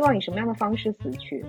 [0.00, 1.44] 希望以什么样的方式死去？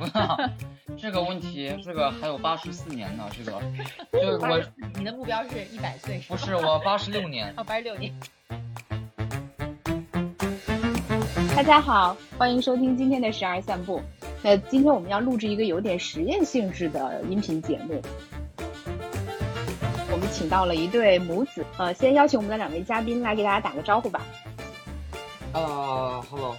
[0.96, 3.60] 这个问题，这个还有八十四年呢，这个，
[4.18, 4.58] 就我
[4.94, 6.22] 你的目标是一百岁？
[6.26, 7.52] 不是，我八十六年。
[7.58, 8.14] 哦，八十六年。
[11.54, 14.00] 大家好，欢迎收听今天的十二散步。
[14.42, 18.00] 那今天我们要录制一个有点实验性质的音频节目。
[20.10, 24.22] 我们请到了一对母子，呃，先邀请我们的两位嘉宾来给大家打个招呼吧。
[25.52, 26.56] 呃，Hello，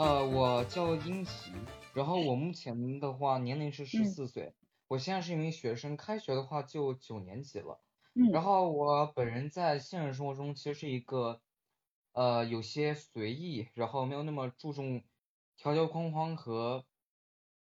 [0.00, 1.52] 呃，我叫英奇，
[1.92, 4.54] 然后我目前的话年龄是十四岁，
[4.88, 7.78] 我现在是一名学生，开学的话就九年级了。
[8.14, 8.30] 嗯。
[8.32, 11.42] 然后我本人在现实生活中其实是一个，
[12.12, 15.04] 呃，有些随意，然后没有那么注重
[15.58, 16.86] 条条框框和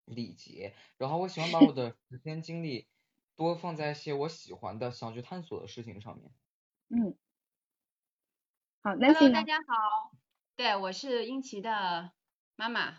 [0.06, 2.88] 礼节，然后我喜欢把我的 时间精力
[3.36, 6.32] 多放在一些我喜欢的、想去探索的事情上面。
[6.90, 7.16] 嗯。
[8.82, 10.18] 好，Hello，大家好。
[10.56, 12.12] 对，我是英奇的
[12.56, 12.94] 妈妈。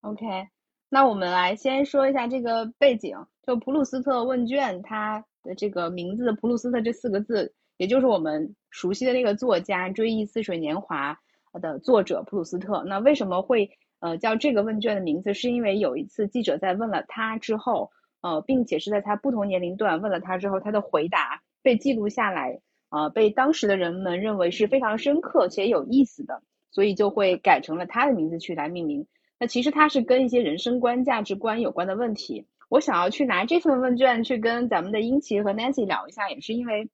[0.00, 0.48] OK，
[0.88, 3.16] 那我们来先说一下这个背景。
[3.42, 11.18] 就普鲁斯特问卷，它的这个名字“普鲁斯特”这四个字，也就是我们熟悉的那个作家《追忆似水年华》
[11.60, 12.82] 的作者普鲁斯特。
[12.84, 15.34] 那为什么会呃叫这个问卷的名字？
[15.34, 17.90] 是因为有一次记者在问了他之后，
[18.22, 22.60] 呃，并且是在他不同年龄段问了他之后，他的回答被记录下来。
[22.90, 26.42] 啊，被当时的人们认为是非常深刻且有意思的，
[26.74, 29.06] 所以就会改成了他的名字去来命名。
[29.38, 32.46] 那其实它是跟一些人生观、价值观有关的问题。
[32.68, 36.90] 我想要去拿这份问卷去跟咱们的英奇和 Nancy 聊一下，也是因为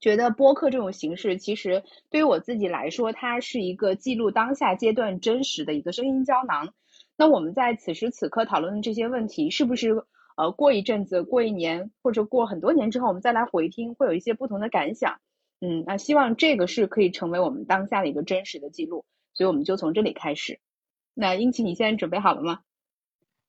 [0.00, 6.72] 觉得播客这种形式，其实对于我自己来说，它是一个记录当下阶段真实的一个声音胶囊。
[7.16, 10.04] 那我们在此时此刻讨论的这些问题，是不是？
[10.36, 15.20] 呃，过一阵子，过一年，或者过很多年之后，我们再来回听，会有一些不同的感想。
[15.60, 20.58] 嗯，那希望这个是可以成为我们当下的一个真实的记录，所以我们就从这里开始。
[21.14, 22.62] 那英奇，你现在准备好了吗？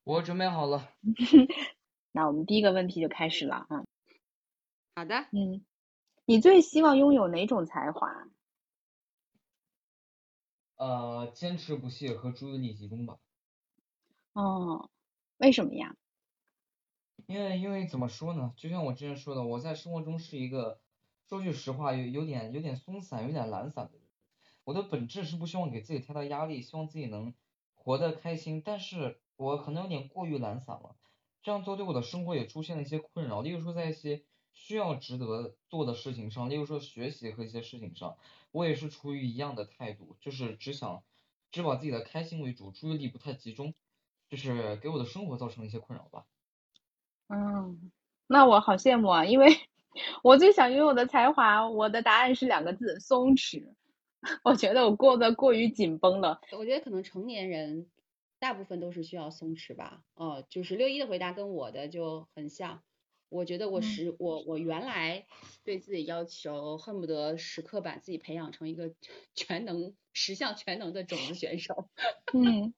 [0.03, 0.89] 我准备好了。
[2.11, 3.85] 那我们第一个问题就开始了啊。
[4.95, 5.15] 好的。
[5.31, 5.63] 嗯，
[6.25, 8.27] 你最希望拥有哪种才华？
[10.75, 13.17] 呃，坚持不懈和注意力集中吧。
[14.33, 14.89] 哦，
[15.37, 15.95] 为什么呀？
[17.27, 18.53] 因为因为怎么说呢？
[18.57, 20.81] 就像我之前说的，我在生活中是一个
[21.31, 23.93] 说句实话有有点有点松散、有点懒散的。
[24.65, 27.33] 我的本质是不希望给自己太大压力，希望自己能
[27.73, 28.61] 活得开心。
[28.61, 30.97] 但是我可能有点过于懒散了，
[31.41, 33.41] 这样做对我的生活也出现了一些困扰。
[33.41, 38.17] 例如说，在一些需要值得做的事情上，例如说学习和一些事情上，
[38.51, 41.01] 我也是处于一样的态度，就是只想
[41.49, 43.73] 只把自己的开心为主，注意力不太集中，
[44.27, 46.25] 就是给我的生活造成了一些困扰吧。
[47.29, 47.91] 嗯，
[48.27, 49.47] 那我好羡慕啊，因为
[50.23, 53.73] 我最想拥有的才华，我的答案是两个字：松弛。
[54.43, 56.39] 我觉得我过得过于紧绷了。
[56.51, 57.89] 我觉得可能成年人
[58.37, 60.03] 大部分都是需要松弛吧。
[60.13, 62.83] 哦，就是六一的回答跟我的就很像。
[63.29, 65.25] 我觉得我是我我原来
[65.63, 68.93] 对自己要求恨不得时刻把自己培养成一个
[69.33, 71.89] 全能十项全能的种子选手。
[72.33, 72.73] 嗯，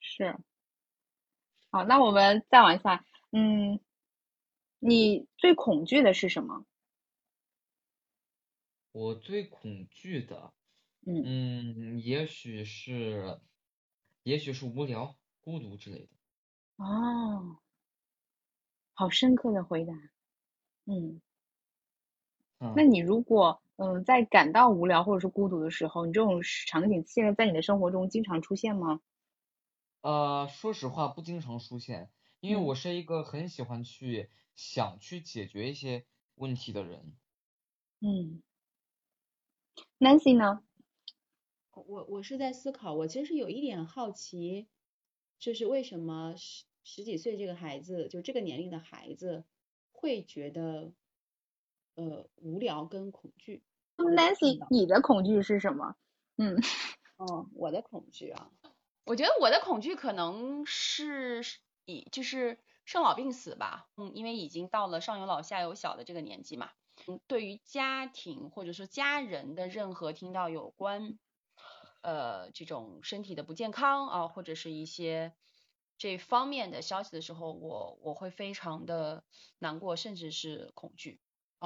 [0.00, 0.36] 是。
[1.70, 3.80] 好，那我们再往下，嗯，
[4.86, 6.66] 你最恐惧的是什么？
[8.94, 10.54] 我最恐惧的，
[11.06, 11.34] 嗯
[11.76, 13.40] 嗯，也许是，
[14.24, 16.16] 也许是无聊、孤独之类的。
[16.78, 17.58] 哦，
[18.96, 19.92] 好深刻的回答，
[20.86, 21.20] 嗯。
[22.76, 29.00] 那你如果嗯在感到无聊或者是孤独的时候，你这种场景现在在你的生活中经常出现吗？
[30.04, 36.04] 呃，说实话不经常出现，因为我是一个很喜欢去想去解决一些
[36.34, 37.16] 问题的人。
[38.00, 38.42] 嗯
[39.98, 40.62] ，Nancy 呢？
[41.72, 44.68] 我我是在思考，我其实是有一点好奇，
[45.38, 49.44] 就是为什么十十几岁这个孩子，就这个年龄的孩子，
[49.90, 50.92] 会觉得
[51.96, 53.62] 呃无聊跟恐惧。
[53.96, 55.96] Nancy，你的恐惧是什么？
[56.36, 56.56] 嗯，
[57.16, 58.50] 哦，我的恐惧啊。
[59.04, 61.42] 我觉得我的恐惧可能是
[61.84, 66.70] 以就是生老病死吧，嗯，因为已经到了上有老下有小的这个年纪嘛，
[67.06, 71.18] 嗯，对于家庭或者说家人的任何听到有关
[72.02, 75.32] 呃这种身体的不健康啊，或者是一些
[75.96, 79.24] 这方面的消息的时候，我我会非常的
[79.58, 81.20] 难过，甚至是恐惧，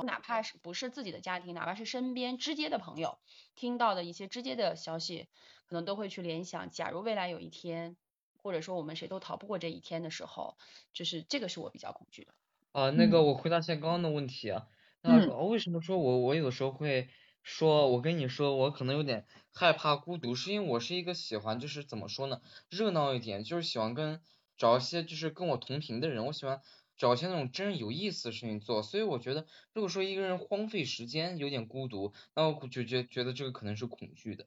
[0.05, 3.19] 哪怕是不是自己的家庭，哪怕是身边直接的朋友
[3.55, 5.29] 听到的一些直接的消息。
[5.67, 7.99] 可能都会去联想，假如未来有一天，
[8.43, 10.57] 或者说我们谁都逃不过这一天的时候，
[10.93, 12.33] 就是这个是我比较恐惧的。
[12.73, 14.69] 啊，那个我回答一下刚刚的问题啊，
[15.03, 17.09] 那为什么说我我有的时候会
[17.43, 24.21] 说，我跟你说，我可能有点害怕孤独，是因为我是一个喜欢就是怎么说呢，热闹一点，就是喜欢跟
[24.57, 26.61] 找一些就是跟我同频的人，我喜欢
[26.97, 34.47] 找一些那种真有意思的事情做，所以我觉得如果说一个人荒废时间有点孤独，那我就觉觉得这个可能是恐惧的。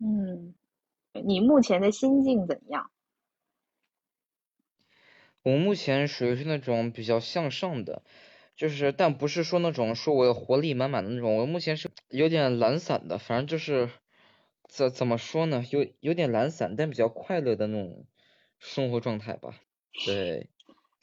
[0.00, 0.54] 嗯，
[1.12, 2.90] 你目前的心境怎样？
[5.52, 8.02] 我目前属于是那种比较向上的。
[8.56, 13.88] 就是，但不是说那种说我活力满满的那种，我目前是有点懒散的，反正就是
[14.68, 18.06] 怎怎么说呢，有有点懒散，但比较快乐的那种
[18.58, 19.54] 生活状态吧。
[20.04, 20.48] 对，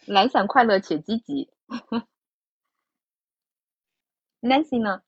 [0.06, 1.50] 懒散快乐且积极。
[4.44, 5.02] Nancy 呢？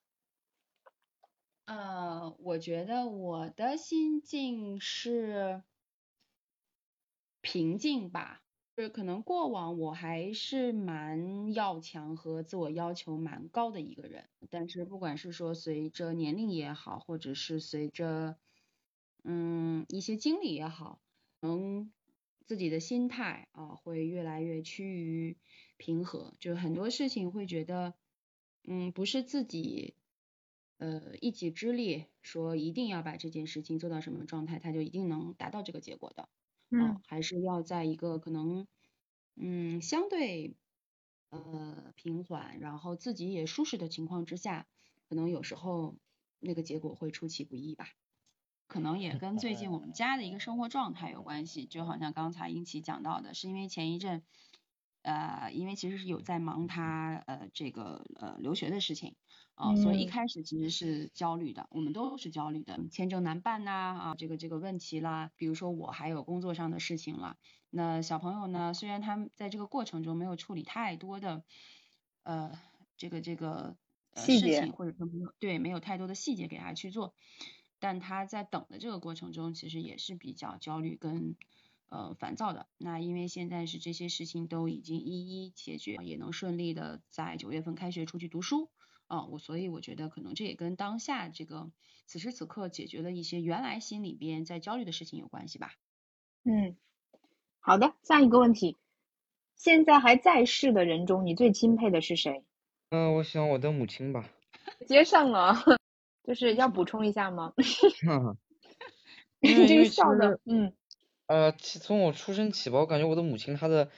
[1.66, 5.64] 呃，我觉得我的心境是
[7.44, 8.42] 平静吧。
[8.80, 18.38] 是可能过往我还是蛮要强和自我要求蛮高的一个人，但是不管是说随着年龄也好，或者是随着
[19.24, 21.02] 嗯一些经历也好，
[21.40, 21.92] 能
[22.46, 25.38] 自己的心态啊会越来越趋于
[25.78, 27.96] 平和，就很多事情会觉得
[28.64, 29.96] 嗯不是自己
[30.78, 36.30] 呃一己之力说一定要把这件事情做到什么状态，他就一定能达到这个结果的。
[36.72, 38.68] 嗯，还是要在一个可能，
[39.36, 40.58] 嗯，相对
[41.30, 44.68] 呃平缓，然后自己也舒适的情况之下，
[45.08, 45.98] 可能有时候
[46.40, 47.88] 那个结果会出其不意吧。
[48.68, 54.24] 可能也跟最近我们家的一个生活状态有关系，就好像刚才英奇讲到的，是因为前一阵，
[55.02, 59.16] 呃，因为其实是有在忙他呃这个呃留学的事情。
[59.56, 67.38] 啊，所以一开始其实是焦虑的，我们都是焦虑的，签证难办呐，啊，这个这个问题啦，比如说我还有工作上的事情啦，
[67.72, 71.44] 那小朋友呢，虽然他们在这个过程中没有处理太多的，
[72.22, 72.52] 呃，
[72.98, 73.78] 这个这个
[74.12, 77.16] 呃事情，或者说没有对没有太多的细节给他去做，
[77.80, 81.36] 但他在等的这个过程中，其实也是比较焦虑跟
[81.90, 82.68] 呃烦躁的。
[82.78, 88.70] 那因为现在是这些事情都已经一一解决，也能顺利的在九月份开学出去读书。
[89.08, 91.72] 啊，我所以我觉得可能这也跟当下这个
[92.08, 95.76] 此时此刻解决了一些原来心里边在焦虑的事情有关系吧。
[96.44, 96.76] 嗯，
[97.62, 98.76] 好的，下一个问题，
[99.56, 102.44] 现在还在世的人中，你最钦佩的是谁？
[102.90, 104.30] 嗯，我想我的母亲吧。
[104.86, 105.56] 接上了，
[106.28, 107.54] 就是要补充一下吗？
[109.40, 110.74] 因为这个笑的，嗯。
[111.28, 113.92] 呃，从我出生起吧，我感觉我的母亲她的。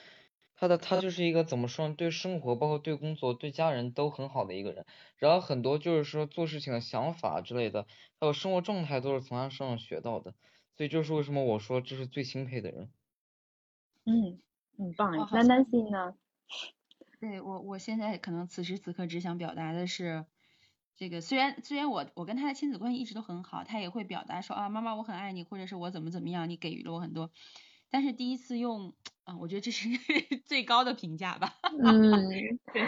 [0.56, 1.94] 她的她就是一个怎么说呢？
[1.96, 4.86] 对生活，包括对工作，对家人都很好的一个人。
[5.18, 7.86] 然后很多就是说做事情的想法之类的，
[8.20, 10.34] 还有生活状态都是从她身上学到的。
[10.76, 12.92] 所以就是为什么我说这是最钦佩的人。
[14.06, 14.42] 嗯，
[14.78, 15.28] 很棒。
[15.32, 16.16] 那 Nancy 呢？
[17.20, 20.26] 对我，我现在可能此时此刻只想表达的是，
[21.00, 27.32] 这个虽然虽然我我跟他的亲子关系一直都很好，他也会表达说啊，妈妈我很爱你，或者是我怎么怎么样，你给予了我很多。
[27.90, 28.94] 但是第一次用
[29.24, 29.88] 啊，我觉得这是
[30.46, 31.54] 最高的评价吧。
[31.64, 32.12] 嗯，
[32.74, 32.86] 对，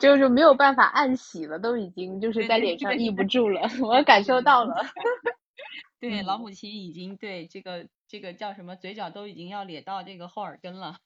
[0.00, 4.84] 就是没有办法暗喜了，都已经就是在脸上抑不住了，我感受到了。
[6.00, 10.98] 对，老母亲已经对这个这个叫什么，嘴角都已经要咧到这个后耳根了。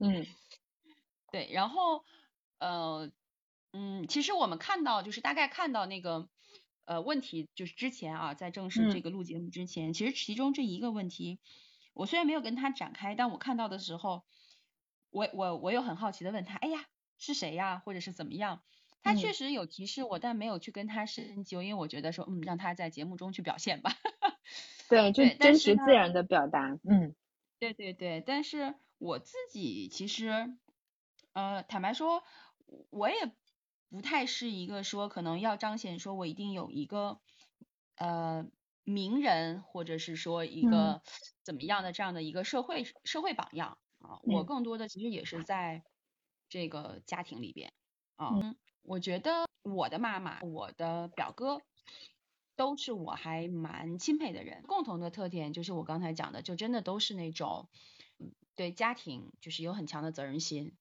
[0.00, 0.26] 嗯，
[1.30, 2.04] 对，然后
[2.58, 3.08] 呃
[3.72, 6.28] 嗯，其实我们看到就是大概看到那个
[6.84, 11.40] 呃问题，就是之前啊，在正式这个录节目之前，其实其中这一个问题。
[11.92, 14.24] 我虽然没有跟他展开，但我看到的时候，
[15.10, 16.86] 我我我有很好奇的问他，哎呀，
[17.18, 18.62] 是谁呀，或者是怎么样？
[19.02, 23.92] 他确实有提示我，但没有去跟他深究，因为我觉得说，嗯，让他在节目中去表现吧。
[24.88, 27.14] 对，就真实自然的表达，嗯，
[27.58, 28.22] 对对对。
[28.24, 30.54] 但是我自己其实，
[31.32, 32.22] 呃，坦白说，
[32.90, 33.32] 我也
[33.90, 37.20] 不太是一个说可能要彰显说我一定有一个，
[37.96, 38.46] 呃。
[38.82, 41.02] 名人，或者是说一个
[41.44, 45.84] 怎么样的这样的一个社会社会榜样啊，我更多的其实也是在
[46.48, 47.72] 这个家庭里边
[48.16, 48.30] 啊，
[48.82, 51.60] 我觉得我的妈妈、我的表哥
[52.56, 57.68] 都是我还蛮钦佩的人，共同的特点就是我刚才讲的，就真的都是那种
[58.56, 60.74] 对家庭就是有很强的责任心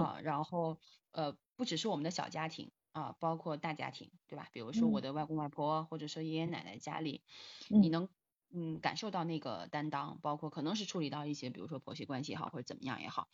[0.00, 0.78] 啊，然后
[1.10, 2.72] 呃不只是我们的小家庭。
[2.90, 4.50] 啊，包括大家庭，对吧？
[4.52, 7.22] 比如说我的外公外婆，或者说爷爷奶奶家里，
[7.68, 8.10] 你能
[8.50, 13.28] 嗯感受到那个担当，包括可能是处理到一些，比如说婆媳关系也好，或者怎么样也好，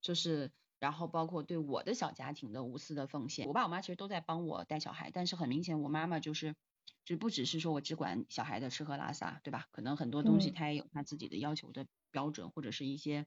[0.00, 3.46] 就是然后包括对我的小家庭的无私的奉献。
[3.46, 6.56] 我爸我妈其实都在帮我带小孩，但是很明显，我妈妈就是
[7.04, 9.68] 就不只是说我只管小孩的吃喝拉撒，对吧？
[9.70, 13.24] 可能很多东西她也有她自己的要求的标准，或者是一些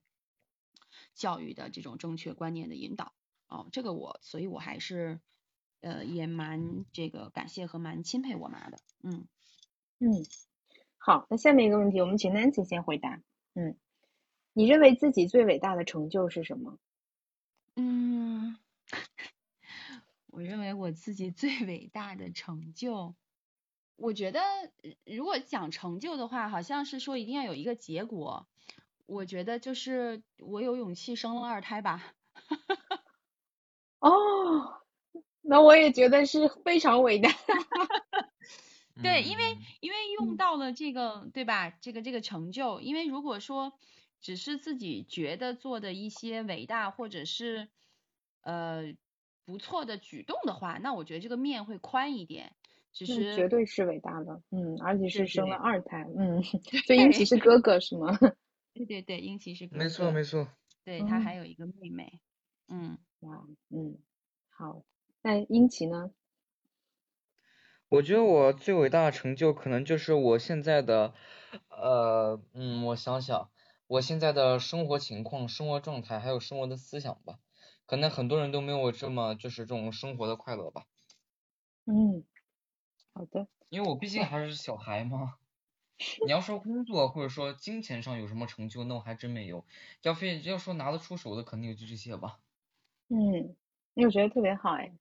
[1.14, 3.14] 教育的这种正确观念的引导。
[3.50, 5.20] 哦，这个我，所以我还是。
[5.82, 9.26] 呃也蛮这个感谢和蛮钦佩我妈的，嗯
[9.98, 10.26] 嗯，
[10.98, 13.22] 好，那下面一个问题，我们请 Nancy 先回答，
[13.54, 13.78] 嗯，
[14.52, 16.78] 你认为自己最伟大的成就是什么？
[17.76, 18.58] 嗯，
[20.28, 23.14] 我认为我自己最伟大的成就，
[23.96, 24.40] 我觉得
[25.06, 28.46] 如果讲成就的话，好像是说一定要有一个结果。
[29.06, 32.12] 我觉得就是我有勇气生了二胎吧。
[34.00, 34.82] 哦，
[35.40, 37.30] 那我也觉得是非常伟大。
[39.02, 41.70] 对，因为因为用到了这个，对吧？
[41.80, 43.72] 这个这个成就，因为如果说
[44.20, 47.68] 只是自己觉得做的一些伟大或者是
[48.42, 48.94] 呃
[49.46, 52.52] 不错的举动的话，那我觉得这个面会宽一点。
[52.92, 56.42] 其实绝对是伟大的，嗯，而且是生了二胎，嗯，
[56.86, 58.18] 所以英奇是哥哥是吗？
[58.74, 60.48] 对 对对，英奇是哥哥，没错没错，
[60.84, 62.20] 对他还有一个妹妹，
[62.68, 63.98] 嗯，哇，嗯，
[64.48, 64.82] 好，
[65.22, 66.12] 那英奇呢？
[67.92, 71.12] 我觉得我最伟大的成就可能就是我现在的，
[71.68, 73.50] 呃，嗯，我想想，
[73.88, 77.40] 我现在的生活情况、生活状态还有生活的思想吧，
[77.86, 80.84] 可能很多人都没有我这么就是这种生活的快乐吧。
[81.86, 82.24] 嗯，
[83.14, 83.48] 好的。
[83.72, 85.36] 因为我毕竟还是小孩嘛。
[86.22, 89.66] 你要说工作或者说金钱上有什么成就，那我还真没有。
[90.02, 92.40] 要非要说拿得出手的，肯定也就这些吧。
[93.10, 93.54] 嗯，
[93.92, 94.92] 那我觉得特别好哎。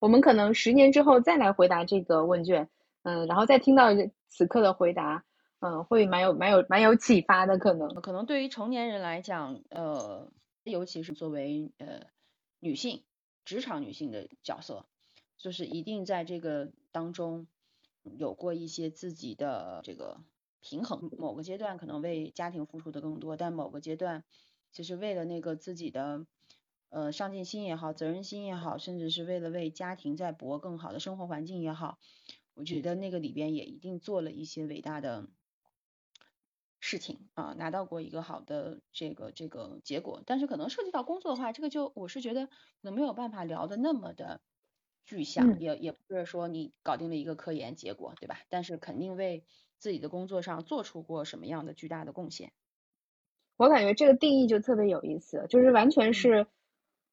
[0.00, 2.68] 我们可能十年之后再来回答这个问卷，
[3.04, 3.90] 嗯，然后再听到
[4.28, 5.24] 此刻的回答，
[5.60, 7.94] 嗯，会蛮有蛮有蛮有启发的可能。
[8.02, 10.32] 可能对于成年人来讲，呃，
[10.64, 12.00] 尤其是作为呃
[12.58, 13.04] 女性，
[13.44, 14.86] 职场女性的角色，
[15.38, 17.46] 就是一定在这个当中。
[18.18, 20.20] 有过一些自己的这个
[20.60, 24.24] 平衡，某个阶段可能为家庭付出的更多，但某个阶段
[24.72, 26.26] 其实为了那个自己的
[26.94, 31.98] 呃上进心也好，责任心也好，甚至是为了为家庭在搏更好的生活环境也好，
[32.54, 35.28] 我觉得那个里边也一定做了一些伟大的
[36.78, 40.22] 事情啊，拿到过一个好的这个这个结果。
[40.24, 44.40] 但是可能涉及到工作的话，这个就我是觉得可能没有办法聊的那么的。
[45.06, 48.38] 具象也也不是说你搞定了一个科研结果，对吧？
[48.48, 49.44] 但是肯定为
[49.76, 52.52] 自己的工作上做出过什么样的巨大的贡献。
[53.58, 56.46] 我感觉这个定义就特别有意思，就是完全是，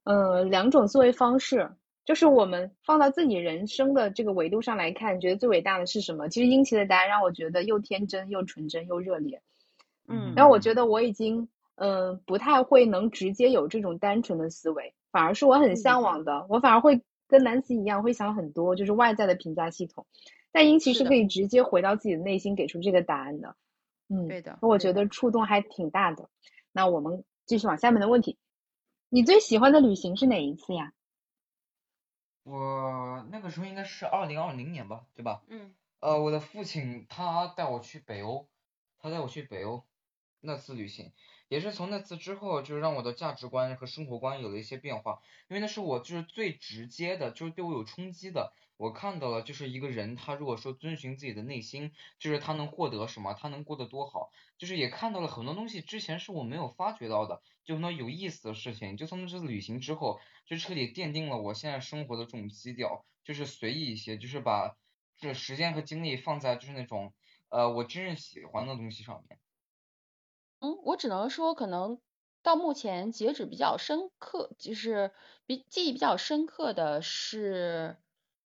[0.04, 1.72] 呃，两种思维方式。
[2.04, 6.30] 就是我们放到自己人生的这个维度上来看，觉得最伟大的是什么？
[6.30, 9.42] 其实英奇的答案让我觉得又天真又纯真又热烈。
[10.08, 17.02] 嗯，然后我觉得我已经，嗯，不太会能直接有这种单纯的思维，反而是我很向往的，我反而会。
[17.28, 20.06] 跟南希一样，会想很多，就是外在的评价系统。
[20.52, 23.56] 但英奇是可以直接回到自己的内心，给出这个答案的。
[24.10, 24.60] 嗯，对的。
[24.62, 26.28] 我觉得触动还挺大的。
[26.74, 28.38] 那我们继续往下面的问题。
[29.14, 30.94] 你最喜欢的旅行是哪一次呀？
[32.44, 35.44] 我那个时候应该是二零二零年吧，对吧？
[35.48, 35.76] 嗯。
[36.00, 38.48] 呃，我的父亲他带我去北欧，
[39.00, 39.86] 他带我去北欧
[40.42, 41.12] 那次旅行。
[41.48, 48.54] 也是从那次之后，就让我的价值观和生活观有了一些变化，因为那是我就是最直接的，就是对我有冲击的。
[48.78, 54.32] 我看到了，就是一个人他如果说遵循自己的内心，就是他能获得什么，他能过得多好。
[54.58, 58.96] 就是也看到了很多东西，之前是我没有发觉到的，就很多有意思的事情。
[58.96, 64.78] 就从那次旅行之后，就彻底奠定了我现在生活的这种基调，就是随意一些，就是把
[65.18, 67.14] 这时间和精力放在就是那种
[67.50, 69.38] 呃我真正喜欢的东西上面。
[70.62, 72.00] 嗯，我只能说，可能
[72.44, 75.12] 到目前截止比较深刻，就是
[75.48, 77.98] 比记忆比较深刻的是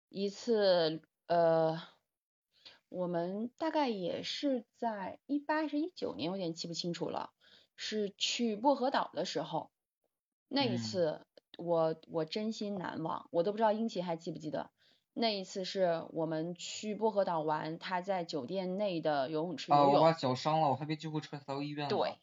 [0.09, 1.81] 一次，呃，
[2.89, 7.31] 我们大概也是在一八还是一九年，有点记不清楚了，
[7.77, 9.71] 是去薄荷岛的时候，
[10.49, 11.25] 那一次
[11.57, 14.71] 我我真心难忘，我都不知道英奇还记不记得，
[15.15, 21.89] 那一次是我们去薄荷岛玩，他在酒店内的游泳池游泳，我把脚伤了，我还被救护车抬到医院了。
[21.89, 22.17] 对，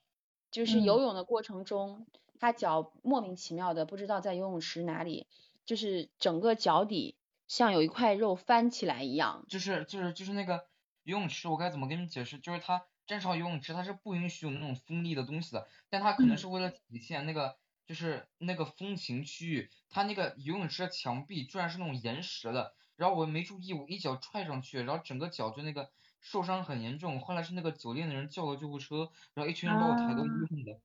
[0.51, 2.09] 就是游泳的过程中，
[2.41, 5.29] 他脚莫名其妙的不知道在游泳池哪里，
[5.65, 7.15] 就是整个脚底
[7.47, 9.45] 像有一块肉翻起来一样。
[9.49, 10.67] 就是就是就是那个
[11.05, 12.41] 游泳池，我该怎么跟你解释？
[12.41, 17.57] 就是它正常游泳池它是不允许有那种锋利的东西的，但它可能是为了体现那个
[17.87, 22.75] 就是那个风情区域，它那个游泳池的墙壁居然是那种岩石的。
[23.01, 25.91] 然后我没注意，我一脚踹上去，然后整个脚就那个
[26.21, 27.19] 受伤很严重。
[27.19, 30.79] 后来是那个酒店的人叫了救护车，然后一群人把我抬到医院的。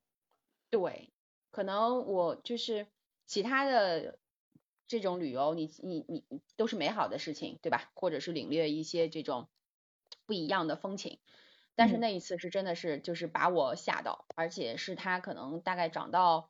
[0.70, 1.12] 对，
[1.52, 2.88] 可能我就是
[3.26, 4.18] 其他的
[4.88, 6.24] 这种旅游，你你你
[6.56, 7.92] 都是美好的事情，对吧？
[7.96, 9.50] 或者是领略一些这种
[10.26, 11.20] 不一样的风情。
[11.76, 16.50] 但是那一次是真的是就是把我吓到，而且是他可能大概长到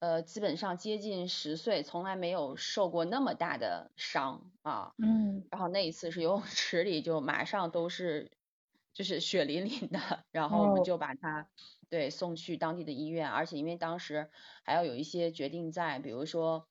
[0.00, 4.94] 呃，基本上接近十岁，从来没有受过那么大的伤啊。
[4.96, 5.44] 嗯。
[5.50, 8.30] 然后那一次是游泳池里就马上都是
[8.94, 11.46] 就是血淋淋的，然后我们就把他
[11.90, 14.30] 对送去当地的医院，而且因为当时
[14.64, 16.66] 还要有一些决定在，比如说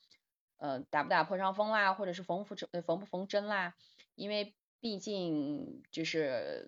[0.58, 3.76] 呃打不打破伤风啦，或者是缝不缝缝不缝针啦，
[4.16, 6.68] 因为毕竟就是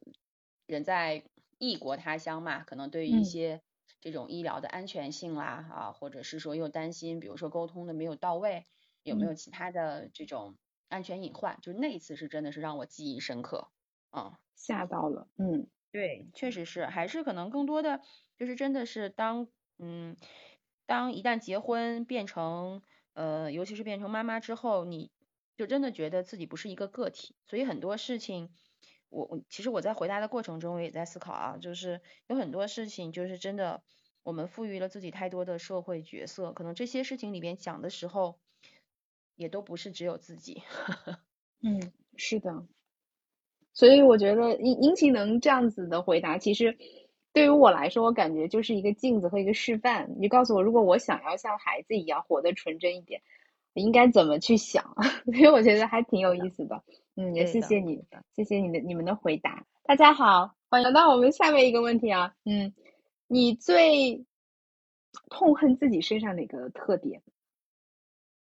[0.68, 1.24] 人在
[1.58, 3.64] 异国他乡嘛，可能对于一些。
[4.02, 8.66] 这种医疗的安全性啦，啊，或者是说又担心，比如说沟通的没有到位，
[9.04, 10.58] 有没有其他的这种
[10.90, 11.60] 安全隐患？
[11.62, 13.70] 就那一次是真的是让我记忆深刻，
[14.10, 18.02] 啊，吓到了，嗯，对，确实是，还是可能更多的
[18.36, 20.18] 就是真的是当，嗯，
[20.86, 22.82] 当一旦结婚变成，
[23.14, 25.12] 呃，尤其是变成妈妈之后，你
[25.56, 28.50] 就真的觉得自己不是一个个体，所以很多事情。
[29.12, 33.84] 我我其实我在回答的过程中，我也在思考啊，就是有很多事情，就是真的，
[34.24, 38.40] 我们赋予了自己太多的社会角色，可能这些事情里边讲的时候，
[39.36, 40.64] 也都不是只有自己。
[41.62, 42.66] 嗯，是的。
[43.74, 46.78] 所以我觉得殷殷勤能这样子的回答，其实
[47.34, 50.16] 对于我来说，我感觉就是一个镜子和一个示范。
[50.20, 53.22] 你告诉我，如果我想要像孩子一样活得纯真一点，
[53.74, 54.96] 应该怎么去想？
[55.26, 56.84] 所以我觉得还挺有意思的。
[57.16, 59.66] 也谢谢你，谢谢你的你们的回答。
[59.84, 62.36] 大家好，欢迎来到我们下面一个问题啊。
[62.46, 62.74] 嗯，
[63.28, 64.26] 你最
[65.30, 67.22] 痛恨自己身上哪个特点？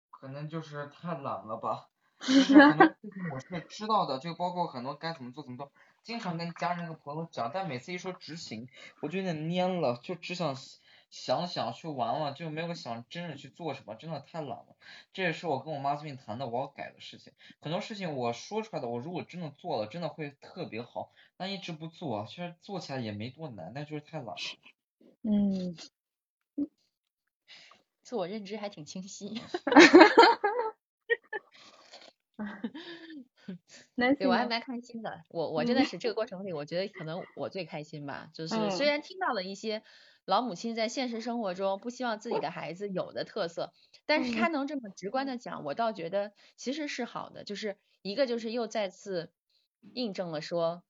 [0.10, 1.90] 可能就是太懒了吧。
[2.24, 8.70] 就是很多事情我是知道的，就包括很多该怎么做怎么做，经常跟家人和朋友讲，但每次一说执行，
[9.02, 10.56] 我就有点蔫了，就只想。
[11.14, 14.76] 想想去玩玩，就没有想真正去做什么，真的太懒了。
[15.14, 17.34] 这也是我跟我妈最近谈的，我要改的事情。
[17.62, 21.12] 很多事情我说出来的，我如果真的做了，真的会特别好。
[21.38, 24.36] 但一直不做，其实做起来也没多难，但就是太懒了。
[25.22, 25.76] 嗯，
[28.02, 29.40] 自我认知还挺清晰。
[34.18, 35.24] 对，我还蛮开心的。
[35.30, 38.32] 我我真的是这个过程里，我觉得可能我最开心吧。
[38.34, 39.84] 就是虽然听到了一些。
[40.26, 43.74] 老母亲在现实生活中不希望自己的孩子有的特色，
[44.06, 47.44] 但是她能这么直观的讲，我倒觉得其实是好的。
[47.44, 49.34] 就是一个就是又再次
[49.94, 50.84] 印证了说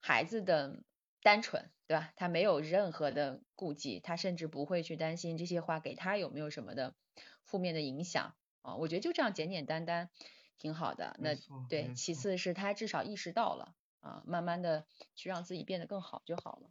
[0.00, 0.82] 孩子的
[1.22, 2.12] 单纯，对吧？
[2.16, 6.96] 他没有任何的顾忌，他甚至不会去担心这些话给他有没有什么的
[7.44, 8.74] 负面的影响啊。
[8.76, 10.10] 我觉得就这样简简单单
[10.58, 11.16] 挺好的。
[11.20, 11.36] 那
[11.68, 16.70] 对，其次是他至少意识到了啊，慢慢的去让自己变得更好就好了。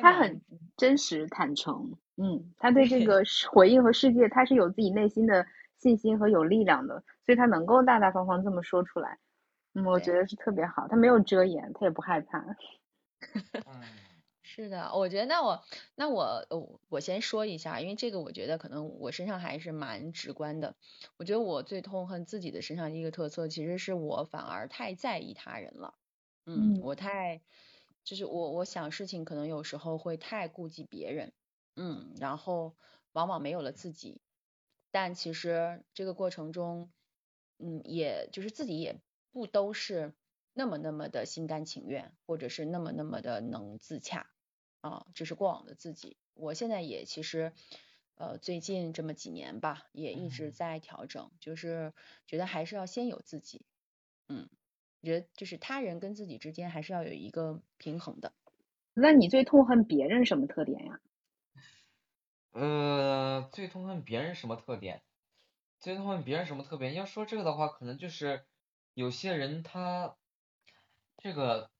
[0.00, 0.42] 他很
[0.76, 5.46] 真实坦诚，嗯，他对这 个回应和世界，他是有自己内心的
[5.78, 9.18] 信心和有力量的，所以他能够大大方方这么说出来，
[9.74, 12.44] 嗯，我觉得是特别好，他没有遮掩，他也不害怕。
[14.42, 15.62] 是的，我觉得那我
[15.94, 16.44] 那我
[16.88, 20.76] 我先说一下，因为这个我觉得可能我身上还是蛮直观的，
[21.16, 25.94] 我觉得我最痛恨自己的身上一个特色，其实是我反而太在意他人了，
[26.46, 27.42] 嗯，我太。
[28.04, 31.32] 就是我，我想事情可能有时候会太顾及别人，
[31.76, 32.76] 嗯，然后
[33.12, 34.20] 往往没有了自己，
[34.90, 36.92] 但其实这个过程中，
[37.58, 40.14] 嗯，也就是自己也不都是
[40.52, 44.32] 那么那么的心甘情愿，或者是那么那么的能自洽
[44.80, 46.18] 啊，这是过往的自己。
[46.34, 47.52] 我现在也其实，
[48.14, 51.94] 呃，最近这么几年吧，也一直在调整，就是
[52.26, 53.64] 觉得还是要先有自己，
[54.28, 54.48] 嗯。
[55.02, 58.32] 觉得就是他人跟自己之间还是要有一个平衡的。
[58.94, 61.00] 那你最痛恨别人什么特点呀？
[62.52, 65.02] 呃，最痛恨别人什么特点？
[65.80, 66.92] 最痛恨别人什么特点？
[66.94, 68.44] 要说这个的话，可能就是
[68.94, 70.18] 有些人他
[71.16, 71.70] 这个，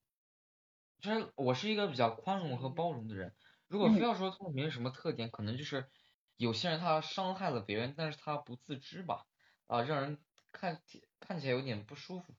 [1.00, 3.34] 就是我是一个比较宽容和包容的人。
[3.68, 5.90] 如果非要说痛恨别人什么特点，可能就是
[6.36, 9.26] 有些人他伤害了别人，但是他不自知吧，
[9.66, 10.18] 啊，让人
[10.52, 10.80] 看
[11.20, 12.34] 看起来有点不舒服。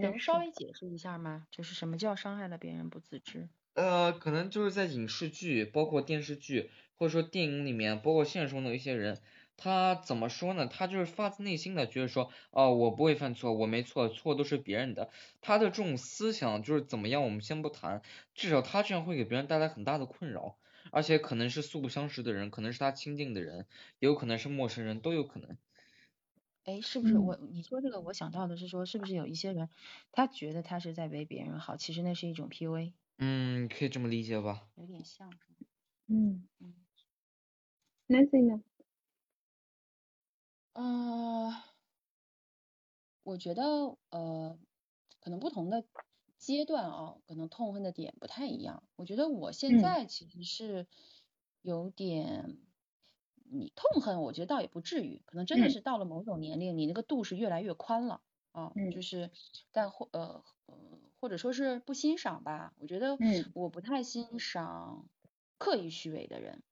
[0.00, 1.46] 能稍微解释一下吗？
[1.50, 3.48] 就是什么叫伤害了别人不自知？
[3.76, 9.20] 呃，可能就是在影视剧，包括电视剧，或者说电影里面，包括现实中的一些人，
[9.56, 10.66] 他怎么说呢？
[10.68, 15.10] 他就是发自内心的觉得说，哦，我不会犯错，我没错，错都是别人的。
[15.40, 17.24] 他的这种思想就是怎么样？
[17.24, 18.00] 我们先不谈，
[18.34, 20.56] 至少他这样会给别人带来很大的困扰，
[20.92, 23.66] 而且可能是素不相识的人，可能是他亲近的人，
[23.98, 25.58] 也有可能是陌生人，都有可能。
[26.64, 29.68] 哎，是不是我你说这个，我想到的是说，是不是有一些人，
[30.12, 32.94] 他觉得他是在为别人好，其实那是一种 PUA。
[33.18, 34.68] 嗯，可以这么理解吧。
[34.76, 35.38] 有点像。
[36.06, 36.84] 嗯嗯。
[38.10, 38.62] Nancy 呢？
[40.76, 41.52] 呃，
[43.26, 43.62] 我觉得
[44.10, 44.58] 呃，
[45.20, 45.82] 可能不同的
[46.36, 48.82] 阶段啊，可能痛恨的点不太一样。
[48.96, 50.86] 我觉得我现在其实是
[51.62, 52.58] 有点。
[53.44, 59.30] 你痛恨，我觉得倒也不至于，可能真的是到了某种年龄，你那个度是越来越宽了啊，就是
[59.72, 60.44] 但或呃
[61.20, 63.20] 或者说是不欣赏吧，我觉得
[63.52, 65.08] 我不太欣赏
[65.58, 66.62] 刻意虚伪的人。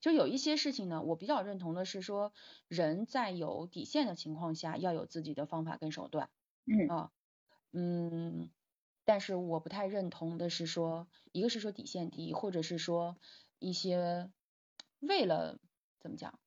[0.00, 2.32] 就有一些事情呢，我比较认同的是说，
[2.68, 6.30] 人在有底线的情况下，要有自己的方法跟手段。
[6.66, 7.10] 嗯啊，
[7.72, 8.50] 嗯，
[9.04, 13.16] 但是我不太认同的是说，一个是说底线低，或者是说
[13.58, 14.30] 一些
[15.00, 15.58] 为了
[16.06, 16.38] 怎么讲，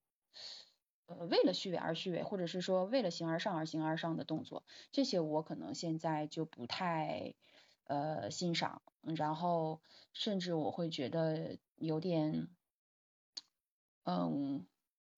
[1.08, 7.36] 呃，为了虚伪而虚伪，或者是说为了形而上而形而上的动作，这些我可能现在就不太
[7.84, 9.82] 呃欣赏，然后
[10.14, 12.48] 甚至我会觉得有点。
[14.06, 14.66] 嗯，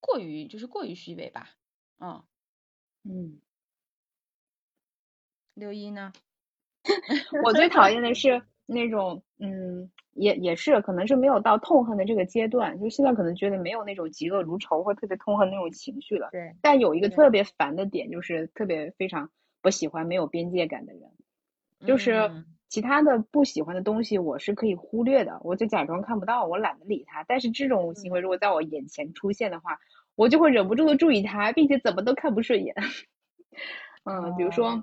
[0.01, 1.55] 过于就是过于虚伪吧，
[1.99, 2.25] 嗯
[3.03, 3.39] 嗯，
[5.53, 6.11] 六一呢？
[7.45, 16.29] 我最讨厌的是那种，嗯，也也是，可能是没有到痛恨的这个阶段，就现在可能觉得没有那种嫉恶如仇或特别痛恨那种情绪了。
[16.31, 16.55] 对。
[16.61, 19.29] 但有一个特别烦的点，就是特别非常
[19.61, 21.01] 不喜欢没有边界感的人，
[21.85, 22.31] 就是。
[22.71, 27.21] 其他的不喜欢的东西，我是可以忽略的，我就假装看不到，我懒得理他。
[27.27, 29.77] 但是这种行为如果在我眼前出现的话，
[30.15, 32.73] 我就会忍不住的注意他，并且怎么都看不顺眼。
[34.09, 34.81] 嗯，比如说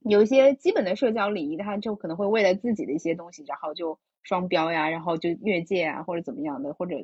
[0.00, 6.96] 有一些基本的社交礼仪，他就可能会为了自己的一些东西，然后就双标呀，然后就越界啊，或者怎么样的，或者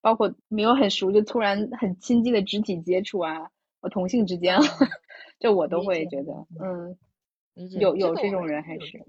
[0.00, 3.50] 包括没有很熟就突然很亲近的肢体接触啊，
[3.80, 4.58] 我同性之间，
[5.38, 6.98] 就我都会觉得，嗯，
[7.78, 9.04] 有有这种人还是。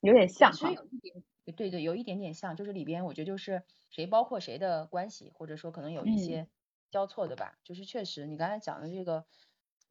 [0.00, 1.22] 有点像，其实有一点，
[1.54, 6.48] 对对，有一点点像，就是里边我觉得就是谁包括谁的关系，或者说可能有一些
[6.90, 7.56] 交错的吧。
[7.62, 9.24] 就是确实你刚才讲的这个，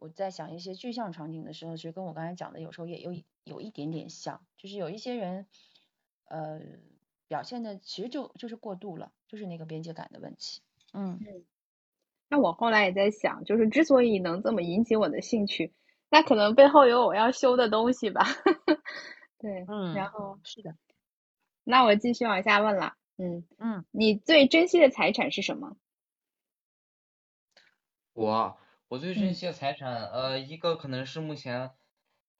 [0.01, 5.45] 我在想一些具象场景的时候，其实跟我刚才讲的有时候也有有一点点像，就是有一些人，
[6.25, 6.59] 呃，
[7.27, 10.63] 表现的其实就就是过度了，就是那个边界感的问题。
[10.91, 11.45] 嗯嗯。
[12.29, 15.71] 那我后来也在想，就是之所以能这么引起我的兴趣，
[16.09, 18.25] 那可能背后有我要修的东西吧。
[19.37, 20.75] 对，嗯，然后是的，
[21.63, 25.77] 那我继续往下问了，嗯嗯，你最珍惜的财产是什么？
[28.13, 28.57] 我
[28.91, 31.71] 我最珍惜的财产，呃，一个可能是目前，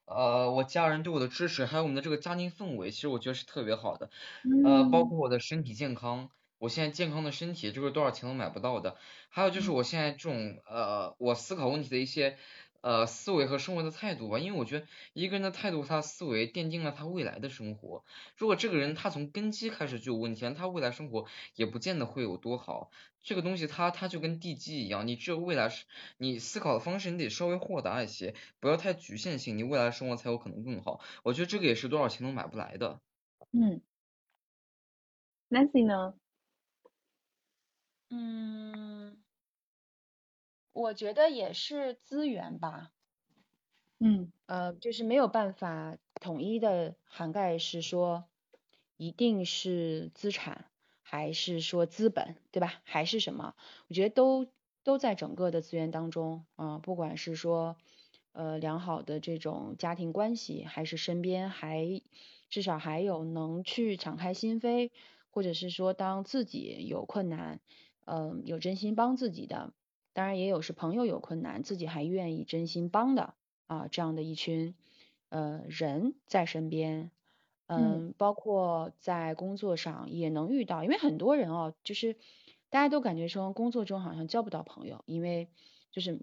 [0.03, 4.09] 呃，我家人对我的支持，还有我们的这个家庭氛围，其实我觉得是特别好的，
[4.59, 8.97] 呃，包括我的身体健康，我现在健康的身体，这个多少钱都买不到的，
[9.29, 12.37] 还有就是我现在这种呃，我思考问题的一些。
[12.81, 18.03] 呃，思维和生活的态度吧，因为我觉得一个人的态度，他思维奠定了他未来的生活。
[18.37, 22.89] 如果这个人他从根基开始就有问题，他未来生活也不见得会有多好。
[23.21, 25.85] 这个东西，他他就跟地基一样，你只有未来是，
[26.17, 31.01] 你思考的方式，你得稍微豁达一些，不要太局限性，你未来生活才有可能更好。
[31.23, 32.99] 我觉得这个也是多少钱都买不来的。
[33.51, 33.81] 嗯
[35.49, 36.15] ，Nancy 呢？
[38.11, 39.20] 嗯。
[40.75, 42.91] 我觉得也是资源吧，
[43.99, 48.29] 嗯，呃，就是没有办法统一的涵盖，是说
[48.95, 52.81] 一定是资产，还是说资本，对吧？
[52.85, 53.55] 还是什么？
[53.89, 54.47] 我觉得都
[54.83, 57.75] 都在整个的资源当中啊，不管是说
[58.31, 62.01] 呃良好的这种家庭关系，还是身边还
[62.49, 64.89] 至少还有能去敞开心扉，
[65.29, 67.59] 或者是说当自己有困难，
[68.05, 69.73] 嗯，有真心帮自己的。
[70.13, 73.33] 当然也有是朋友有困难，自己还愿意真心帮的
[73.67, 74.75] 啊，这样的一群
[75.29, 77.11] 呃人在身边，
[77.67, 82.17] 嗯，包括在工作上也能遇到，因为很多人哦，就是
[82.69, 85.49] 大家都感觉说工作中好像交不到朋友，因为
[85.91, 86.19] 就是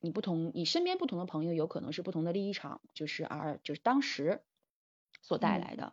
[0.00, 4.42] 你不同，你身边不同的朋友有可能是不同的立场，就是而就是当时
[5.20, 5.92] 所带来的，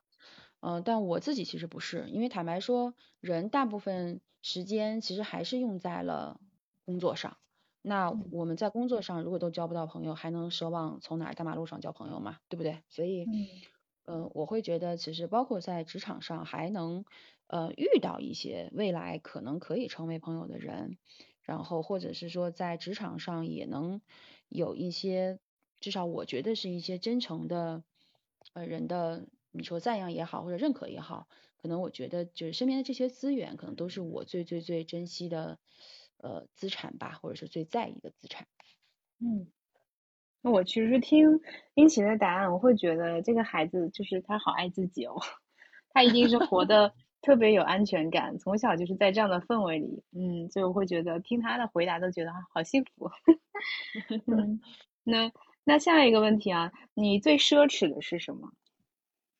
[0.61, 6.39] 嗯，但我自己其实不是，因为坦白说，人大部分时间其实还是用在了。
[6.85, 7.37] 工作上，
[7.81, 12.37] 那我们在工作上如果都交不到朋友，还能奢望从哪儿大马路上交朋友吗？
[12.49, 12.83] 对不对？
[12.89, 13.29] 所以，
[14.05, 17.05] 嗯，我会觉得其实包括在职场上还能
[17.47, 20.97] 呃遇到一些未来可能可以成为朋友的人，
[21.41, 24.01] 然后或者是说在职场上也能
[24.49, 25.39] 有一些
[25.79, 27.83] 至少我觉得是一些真诚的
[28.53, 35.59] 呃人的你说赞扬也好或者认可也好，可能我觉得就是身边的这些资源可能都是我最最最珍惜的。
[36.17, 38.47] 呃，资产吧，或者是最在意的资产。
[39.19, 39.47] 嗯，
[40.41, 41.39] 那我其实听
[41.75, 45.15] 殷勤的答案，我会觉得这个孩子就是他好爱自己哦，
[45.93, 50.03] 他一定是活得 特别有安全感，从小就是在这样的氛围里。
[50.11, 53.09] 嗯，所以我会觉得听他的回答都觉得好幸福。
[54.27, 54.61] 嗯，
[55.03, 55.31] 那
[55.65, 58.51] 那下一个问题啊，你最奢侈的是什么？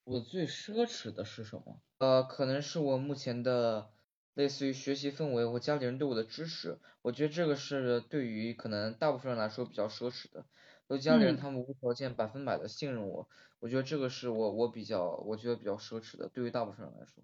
[0.08, 1.82] 我最奢侈的是什么？
[1.98, 3.95] 呃，可能是我目前的。
[4.36, 10.46] 类似于学习氛围或家里人对我的支持，我觉得这个是对于可能大部分人来说比较奢侈的。
[10.88, 13.28] 我家里人他们无条件百分百的信任我，
[13.60, 17.24] 我觉得这个是我我比较我觉得比较奢侈的，对于大部分人来说。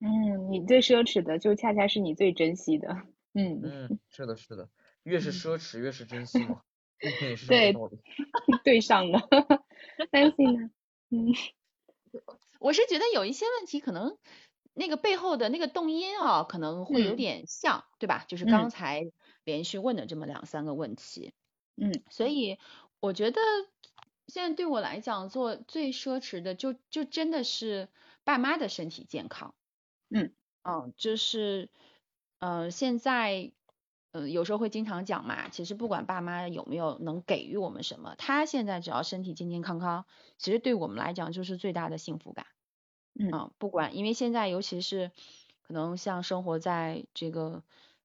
[0.00, 2.88] 嗯，你最奢侈的就恰恰是你最珍惜的。
[3.34, 4.68] 嗯嗯，是的，是的，
[5.02, 6.62] 越是奢侈越是珍惜嘛。
[7.48, 7.74] 对，
[8.64, 9.20] 对上了。
[10.10, 10.70] 担心呢？
[11.10, 11.26] 嗯，
[12.60, 14.16] 我是觉得有一些问题可能
[14.74, 18.24] 那个背后的那个动因啊，可能会有点像，对吧？
[18.26, 19.02] 就是刚才
[19.44, 21.34] 连续问的这么两三个问题。
[21.76, 22.58] 嗯，所以
[23.00, 23.40] 我觉得
[24.26, 27.88] 现在对我来讲，做最奢侈的就就真的是
[28.24, 29.54] 爸妈的身体健康。
[30.08, 30.32] 嗯
[30.62, 31.70] 嗯，就是
[32.38, 33.52] 呃现在
[34.12, 40.06] 呃有时候会经常讲嘛，其实不管爸妈有没有能给予我们什么，他现在只要身体健健康康，
[40.38, 42.46] 其实对我们来讲就是最大的幸福感。
[43.18, 45.10] 嗯，不管因为现在尤其是
[45.62, 47.62] 可能像生活在这个。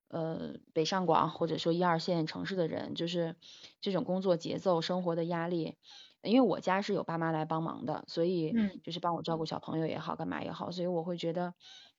[0.10, 3.36] 呃，北上广或者说一二线城市的人，就是
[3.82, 5.76] 这种工作节奏、生活的压力。
[6.22, 11.56] 因为我家是有爸妈来帮忙的，所以就是帮我照顾小朋友也好，干嘛也好，所以我会觉得，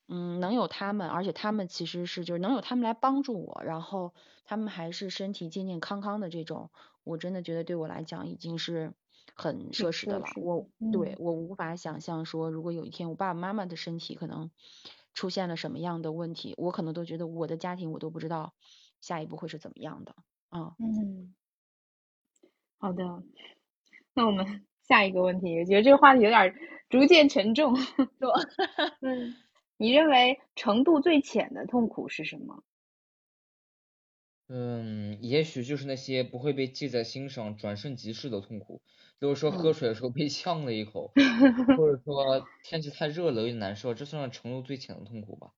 [0.09, 4.13] 嗯，能有他们，而且他们其实是就是能有他们来帮助我，然后
[4.45, 6.69] 他们还是身体健健康康的这种，
[7.03, 8.93] 我真的觉得对我来讲已经是
[9.35, 10.25] 很奢侈的了。
[10.35, 14.49] 我对我无法想象说，如果有一天我爸爸妈妈的身体可能。
[15.15, 18.53] 出现了什么样的问题，我可能都觉得我的家庭我都不知道
[19.01, 20.15] 下一步会是怎么样的
[20.49, 20.75] 啊。
[20.77, 21.33] 嗯，
[22.77, 23.03] 好的，
[24.13, 26.55] 那我们 下一个问题，我觉得这个话题有点
[26.89, 28.33] 逐渐沉重， 是吧？
[29.01, 29.35] 嗯，
[29.79, 32.63] 你认为程度最浅的痛苦是什么？
[34.51, 38.81] 嗯，也许就是那些不会被记在心上、转瞬即逝的痛苦，
[39.19, 41.15] 比如说喝水的时候被呛了一口，
[41.75, 45.53] 或者 说天气太热了有点难受，这算是程度最浅的痛苦吧。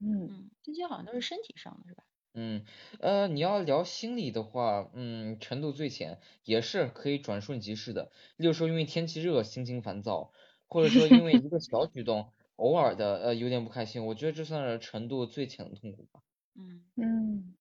[0.00, 2.04] 嗯，这些好像都是身体上的，是吧？
[2.36, 2.64] 嗯，
[2.98, 10.32] 呃，你要聊心理的话，嗯，程度最浅也是可以转瞬即逝的，例如说因为天气热心情烦躁，
[10.66, 16.20] 或者说因为一个小举动偶尔的呃有点不开心，我觉得这算是程度最浅的痛苦吧。
[16.56, 17.54] 嗯嗯。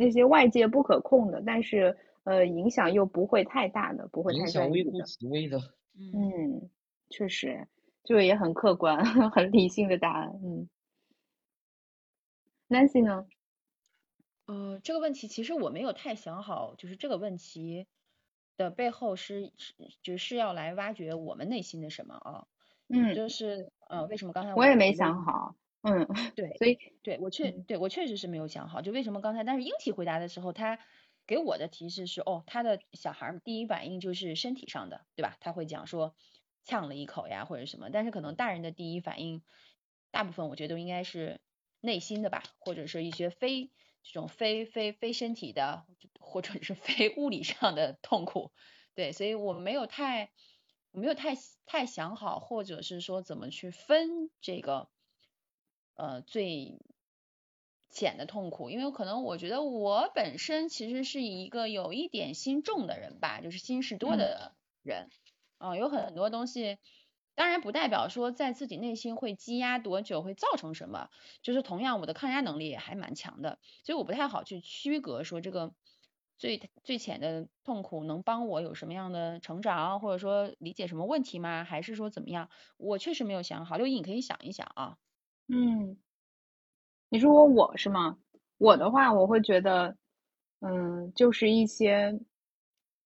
[0.00, 5.58] 那些外界不可控的，但是呃影响又不会太大的，不会太影微乎其微的。
[6.12, 6.70] 嗯，
[7.10, 7.66] 确实，
[8.04, 10.28] 就也很客观、很理性的答案。
[10.44, 10.68] 嗯
[12.68, 13.26] ，Nancy 呢？
[14.46, 17.86] 呃，这个问题其实我没有太想好，就是这个问题
[18.58, 22.46] 的背后是是就是要来挖掘我们内心的什么啊？
[22.88, 25.54] 嗯，就是呃为什么刚才我也没想好。
[25.82, 30.78] 嗯， 对，所以对我确对我确实是没有想好，就为什么刚才，但是英体回答的时候，他
[31.26, 35.36] 给我的提示是，哦，他的小孩第一反应就是身体上的，对吧？
[35.40, 36.14] 他会讲说
[36.64, 39.42] 呛了一口呀，或者什么，但是可能大人的第一反应，
[40.10, 41.40] 大部分我觉得应该是
[41.80, 43.70] 内心的吧，或者是一些非
[44.02, 45.86] 这种非非非身体的，
[46.20, 48.52] 或者是非物理上的痛苦，
[48.94, 50.32] 对，所以我没有太
[50.90, 54.88] 我没有太太想好，或者是说怎么去分这个。
[56.00, 56.78] 呃，最
[57.90, 65.10] 浅的痛苦，因为可能我觉得我本身其实是一个有一点心重的人吧，就是心事多的人，
[65.56, 66.78] 啊，有很多东西，
[67.38, 71.08] 当然不代表说在自己内心会积压多久，会造成什么，
[71.40, 75.72] 就是同样我的抗压能力也还蛮强的，所以我不太好去区隔说这个
[76.36, 81.62] 最最浅的痛苦能帮我有什么样的成长，或者说理解什么问题吗？
[81.62, 82.50] 还是说怎么样？
[82.76, 84.96] 我确实没有想好，六一你可以想一想啊。
[85.46, 85.96] 嗯，
[87.08, 88.18] 你说我我是吗？
[88.58, 89.96] 我的话，我会觉得，
[90.58, 92.18] 嗯，就是一些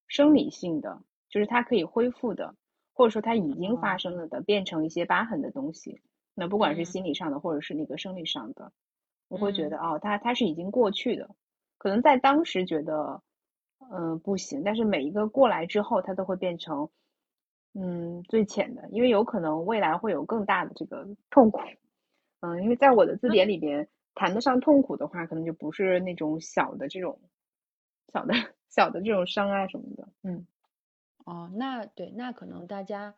[0.06, 2.54] 生理性的，就是它可以恢复的，
[2.92, 6.00] 或者说它已经发生了的，变成一些疤痕的东西。
[6.34, 8.72] 那不管是心理上的，或者是那个生理上的，
[9.28, 11.28] 我会觉得哦，它它是已经过去的。
[11.78, 13.22] 可能在当时觉得，
[13.90, 16.88] 嗯，不行，但是每一个过来之后，它都会变成，
[17.74, 21.60] 嗯，最浅的，因为有可能未来会有更大的这个痛苦。
[22.40, 27.20] 嗯，因为在我的字典里边，谈得上痛苦的话，可能就不是那种小的这种
[28.12, 28.32] 小的
[28.70, 30.08] 小的这种伤啊什么的。
[30.22, 30.46] 嗯，
[31.24, 33.16] 哦，那对，那可能大家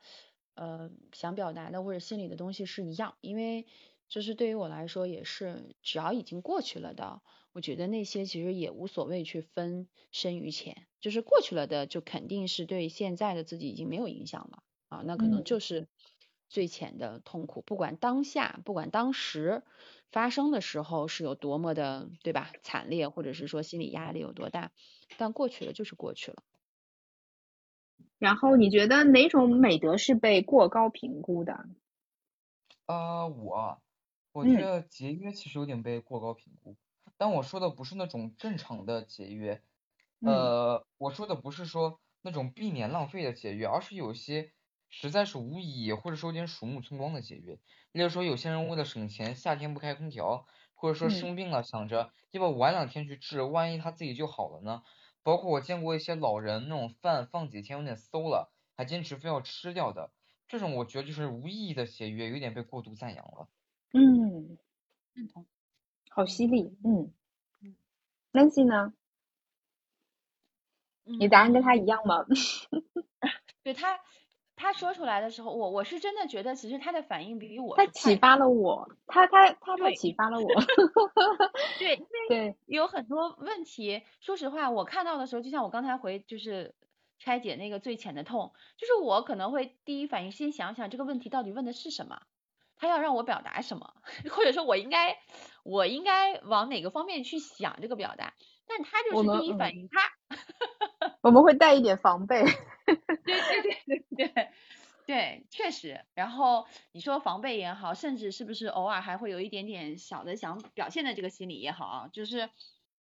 [0.54, 3.66] 呃想表达的或者心里的东西是一样，因为
[4.08, 15.88] 就是对于我来说也是，只要已经过去了的，我觉得那些其实也无所谓去分深与浅，就是过去了的就肯定是对现在的自己已经没有影响了啊，那可能就是。
[16.46, 19.64] 最浅的痛苦，不管当下，不管当时
[20.12, 22.52] 发生的时候是有多么的，对吧？
[22.62, 24.70] 惨烈，或者是说心理压力有多大，
[25.16, 26.44] 但过去了就是过去了。
[28.18, 31.66] 然后你觉得哪种美德是被过高评估的？
[32.86, 33.82] 呃，我
[34.32, 36.76] 我觉得节约其实有点被过高评估，
[37.16, 39.62] 但我说的不是那种正常的节约，
[40.22, 44.52] 呃，我说的不是说那种避免浪费的节约，而是有些
[44.90, 47.58] 实在是无意义或者说有点鼠目寸光的节约。
[47.92, 54.82] 例如说，有些人为了省钱，夏天不开空调，或者说生病了想着要不晚两天去治，万一他自己就好了呢？
[55.24, 60.12] 包括我见过一些老人那种饭放几天有点馊了，还坚持非要吃掉的。
[60.46, 63.48] 这种我觉得就是无意义的节约，有点被过度赞扬了。
[63.92, 64.56] 嗯，
[65.14, 65.46] 认同，
[66.10, 66.76] 好犀利。
[66.84, 67.10] 嗯
[68.32, 68.92] ，Nancy 呢？
[71.04, 72.24] 你答案跟他一样吗？
[73.62, 73.98] 对他，
[74.64, 80.46] 他说出来的时候，我我是真的觉得，其实他的反应比我他启发了我，他他他他启发了我。
[81.78, 81.96] 对，
[82.30, 86.74] 因为有很多问题，说实话，我看到的时候，就像我刚才回就是。
[87.20, 92.20] 拆解那个最浅的痛，就是我可能会第一反应先想想这个问题到底问的是什么，
[92.76, 93.94] 他要让我表达什么，
[94.30, 95.16] 或者说我应该
[95.62, 98.34] 我应该往哪个方面去想这个表达，
[98.66, 100.00] 但他就是第一反应，他
[101.22, 102.44] 我们会带一点防备，
[102.84, 104.48] 对对对对对
[105.06, 112.50] 对，确实，然后你说防备也好，甚至是不是偶尔还会有一点点小的想表现的这个心理也好啊，就是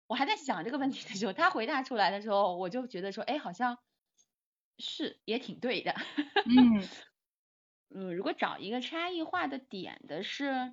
[0.07, 3.79] 我还在想这个问题的时候，他回答出来的时候，我就觉得说，哎，好像。
[4.81, 5.92] 是，也挺对的。
[6.47, 6.88] 嗯
[7.92, 10.73] 嗯，如果找一个差异化的点的是，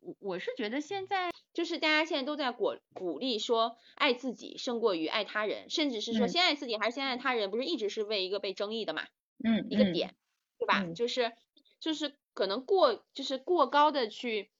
[0.00, 9.06] 我我是觉得现在就是大家现在都在鼓鼓励说爱自己胜过于爱他人，甚至是说先爱自己还是先爱他人，不是一直是为一个被争议的嘛？
[9.44, 10.14] 嗯，一个点，
[10.58, 10.84] 对吧？
[10.94, 11.32] 就是
[11.80, 14.50] 就是可能过就是过高的去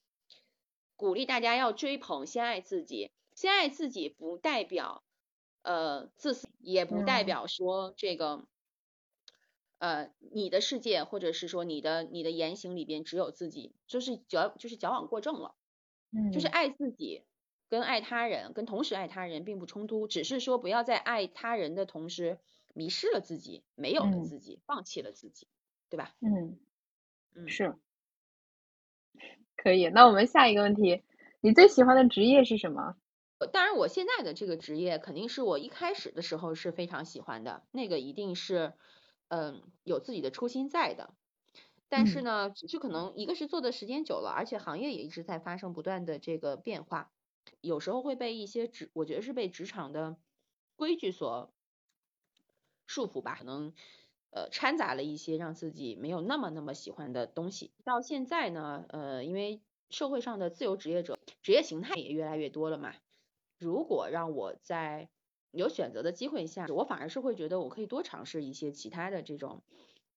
[0.96, 5.02] 鼓励大家要追捧先爱自己，先爱自己不代表。
[5.62, 8.46] 呃，自私也不代表说这个，
[9.78, 15.54] 呃，你的世界或者是说你的你的言行里边只有自己，就是矫就是矫枉过正了。
[16.10, 17.22] 嗯，就是爱自己
[17.68, 22.38] 跟爱他人跟同时爱他人并不冲突，只是说不要在爱他人的同时
[22.74, 25.48] 迷失了自己，没有了自己，放弃了自己，
[25.90, 26.14] 对吧？
[26.20, 26.58] 嗯
[27.34, 27.76] 嗯，是，
[29.56, 29.88] 可以。
[29.88, 31.02] 那我们下一个问题，
[31.40, 32.96] 你最喜欢的职业是什么？
[33.52, 38.72] 当然，我现在的这个职业肯定是我一开始的时候是非常喜欢的，那个一定是，
[39.28, 41.14] 嗯，有自己的初心在的。
[41.88, 47.12] 但是呢，只是可能一个是做的时间久了，而且行业也一直在发生不断的这个变化，
[47.60, 50.16] 有时候会被一些职，我觉得是被职场的
[50.76, 51.54] 规矩所
[52.86, 53.72] 束缚吧，可能
[54.30, 57.72] 呃掺杂了一些让自己没有那么那么喜欢的东西。
[57.84, 62.94] 到现在呢，呃，因为社会上的自由职业者职业形态也越来越多了嘛。
[63.58, 65.08] 如果让我在
[65.50, 69.62] 有选择的机会下，我反而是会觉得我可以多尝试一些其他的这种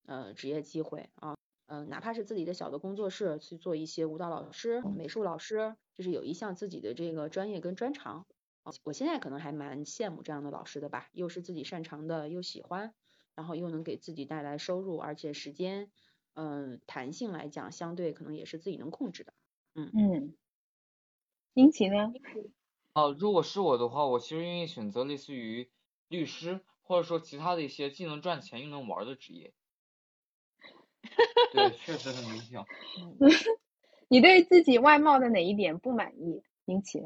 [0.05, 1.35] 呃职业机会啊，
[1.67, 8.25] 嗯，哪怕是自己的小的工作室去做一些舞蹈老师、美术老师，就是有一项自己的这个专业跟专长。
[8.83, 12.93] 我现在可能还蛮羡慕这样的老师的吧，又是自己擅长的，又喜欢，
[13.33, 15.89] 然后又能给自己带来收入，而且时间
[16.35, 19.33] 嗯弹性来讲，相对可能也是自己能控制的。
[19.73, 20.35] 嗯嗯，
[21.55, 22.13] 英奇呢？
[22.93, 25.71] 哦，如果是我的话，我其实愿意选择类似于
[26.10, 29.54] 律师，或者说其他的一些既能赚钱又能玩的职业。
[31.54, 32.63] 对，确实很明显。
[34.10, 36.99] 你对自己外貌的哪一点不满意，英奇？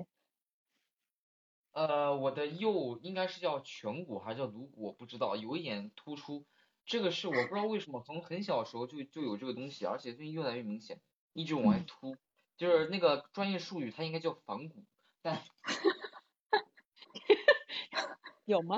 [1.71, 6.45] 呃，我的右应该是叫颧骨还是叫颅骨，我不知道，有一点突出。
[6.85, 10.99] 这个是我不知道为什么从很小的时候就就有这个东西，而且最近越来越明显，
[11.33, 12.15] 一直往外凸。
[12.57, 14.83] 就是那个专业术语，它应该叫反骨。
[18.45, 18.77] 有吗？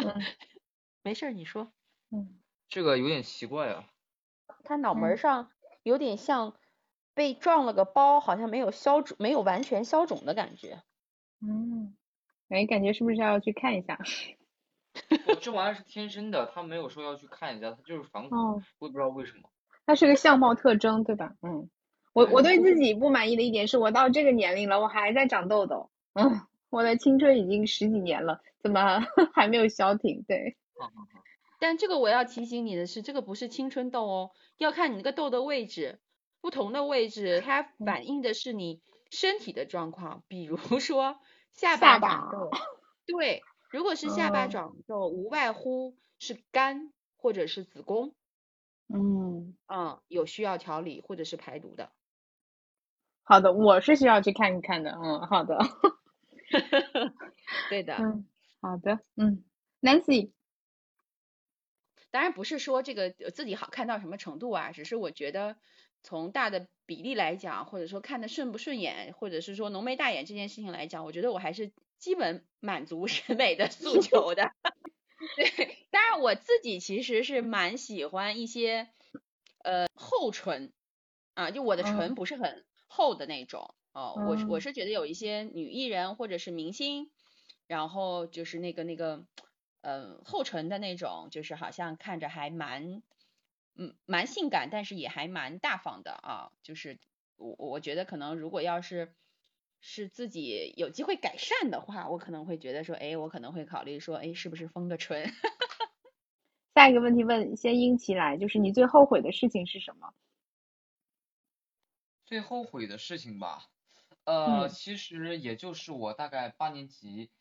[1.03, 1.71] 没事，你说。
[2.11, 3.85] 嗯，这个有点奇怪啊。
[4.63, 5.51] 他脑门上
[5.83, 6.55] 有点像
[7.13, 10.81] 被撞了个包，好像没有消肿，没有完全消肿的感觉。
[11.41, 11.95] 嗯，
[12.49, 13.99] 哎，感觉是不是要去看一下？
[15.41, 18.35] 这玩意儿是天生的，他没有说要去看一下，他就是反骨，
[18.79, 19.49] 我也不知道为什么。
[19.85, 21.35] 它是个相貌特征，对吧？
[21.41, 21.69] 嗯，
[22.13, 25.91] 我我对自己不满意的一点是我到这个年龄了，我还在长痘痘。
[26.17, 28.99] 嗯， 我的青春已经十几年了，怎么
[29.33, 30.23] 还没有消停？
[30.27, 30.57] 对。
[31.59, 35.99] 但这个我要提醒你的是，这个不是青春痘哦，要看你那个痘的位置，
[36.41, 40.23] 不同的位置它反映的是你身体的状况。
[40.27, 41.19] 比如说
[41.53, 42.51] 下巴长痘，
[43.07, 43.41] 对，
[43.71, 48.13] 如果是下巴长痘，无外乎是肝或者是子宫，
[48.93, 51.91] 嗯嗯，有需要调理或者是排毒的。
[53.23, 54.91] 好的，我是需要去看一看的。
[54.91, 55.57] 嗯，好的。
[57.69, 57.95] 对的。
[57.95, 58.27] 嗯，
[58.61, 58.99] 好的。
[59.15, 59.43] 嗯
[59.81, 60.31] ，Nancy。
[62.09, 65.57] 当然不是说这个自己好看到什么程度啊，只是我觉得
[66.03, 74.51] 从大的比例来讲，或者说看的顺不顺眼，或者是说浓眉大眼这件事情来讲，我觉得我还是基本满足审美的诉求的。
[75.35, 78.87] 对，当然我自己其实是蛮喜欢一些
[79.63, 80.71] 呃厚唇
[81.33, 87.09] 啊，就我的唇不是很厚的那种哦，我我是觉得有一些女艺人或者是明星，
[87.67, 89.25] 然后就是那个那个
[89.81, 93.01] 呃厚唇的那种，就是好像看着还蛮
[93.75, 96.99] 嗯蛮性感，但是也还蛮大方的啊，就是
[97.37, 99.13] 我我觉得可能如果要是。
[99.79, 105.31] 是自己有机会改善的话，我可能会觉得说，哎，我可能会考虑说，哎，是不是封个唇？
[106.73, 110.13] 下一个问题问，先英奇来，就是你最后悔的事情是什么？
[112.25, 113.69] 最后悔的事情吧，
[114.27, 117.31] 呃，其实也就是我大概八年级，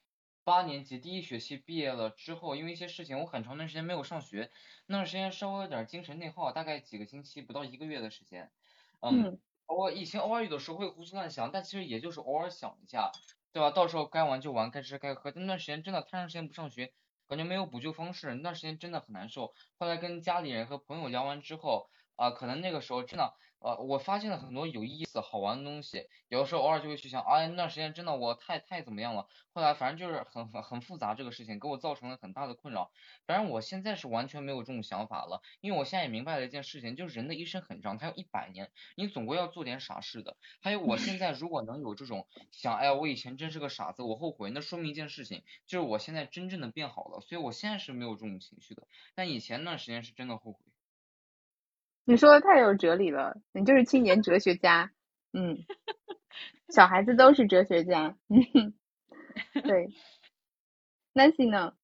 [0.45, 4.53] 八年级第一学期毕业了之后，因为一些事情，我很长段时间没有上学，
[4.87, 8.53] 那段时间稍微有点精神内耗，大概几个星期，不到一个月的时间，
[9.01, 9.41] 嗯。
[9.69, 13.11] 我以前偶尔有的时候会胡思乱想，但其实也就是偶尔想一下，
[13.51, 13.73] 对吧？
[13.73, 15.33] 到时候该玩就玩，该吃该喝。
[15.35, 16.95] 那段时间真的太长时间不上学，
[17.27, 19.55] 感觉没有补救方式，那段时间真的很难受。
[19.77, 23.35] 后来跟家里人和朋友聊完之后，啊，可能那个时候真的。
[23.67, 29.27] 呃，我发现了很多有意思、好玩的东西，有的时候偶尔就会去想，哎，那段时间真的我太太怎么样了。
[29.53, 32.93] 后来反正就是很很很复杂这个事情，给我造成了很大的困扰。
[33.27, 40.37] 反正我现在是完全没有这种想法了，因为我现在也明白了一件事情，就是人的一生很长，他有一百年，你总归要做点傻事的。
[40.61, 47.21] 还有我现在如果能有这种想，哎呀，我以前真是个傻子，我后悔，那说明一件事情，就是我现在真正的变好了。
[47.21, 48.87] 所以我现在是没有这种情绪的，
[49.17, 50.61] 但以前那段时间是真的后悔。
[52.09, 54.93] 你说的太有哲理了，你就是青年哲学家，
[55.33, 55.59] 嗯，
[56.69, 58.75] 小孩子都是哲学家，嗯，
[59.65, 59.89] 对
[61.13, 61.77] ，Nancy 呢？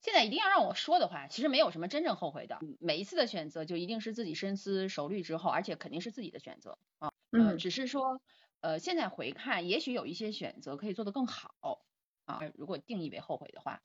[0.00, 6.78] 现在一定要让我说的话，其实没有什么真正后悔的，每一次的选择就一定是自己深思熟虑之后，而且肯定是自己的选择。
[7.00, 8.22] 啊，嗯，只是说，
[8.60, 11.84] 呃，现在回看，也许有一些选择可以做得更好。
[12.24, 13.82] 啊，如果定义为后悔的话，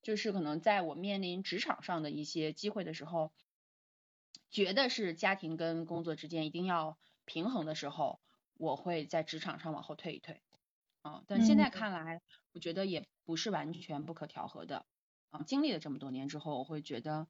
[0.00, 3.32] 就是可能在我面临职场上的一些机会的时候。
[4.54, 8.20] 觉得是家庭跟工作之间一定要平衡的时候，
[8.54, 10.44] 我会在职场上往后退一退，
[11.02, 14.86] 啊，但现在看来，我觉得也不是完全不可调和的，
[15.30, 17.26] 啊，经历了这么多年之后，我会觉得，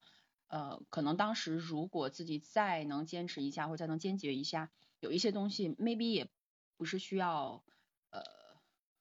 [0.49, 4.71] 呃，可能当时如果自己再能坚持一下，或者再能坚决一下，
[5.01, 6.31] 有一些东西 maybe 也
[6.77, 7.65] 不是需要
[8.11, 8.23] 呃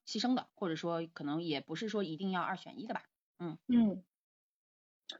[0.06, 3.04] 牺牲的，或者说可能也不是说一定要二选一的吧，
[3.38, 3.58] 嗯。
[3.68, 4.04] 嗯。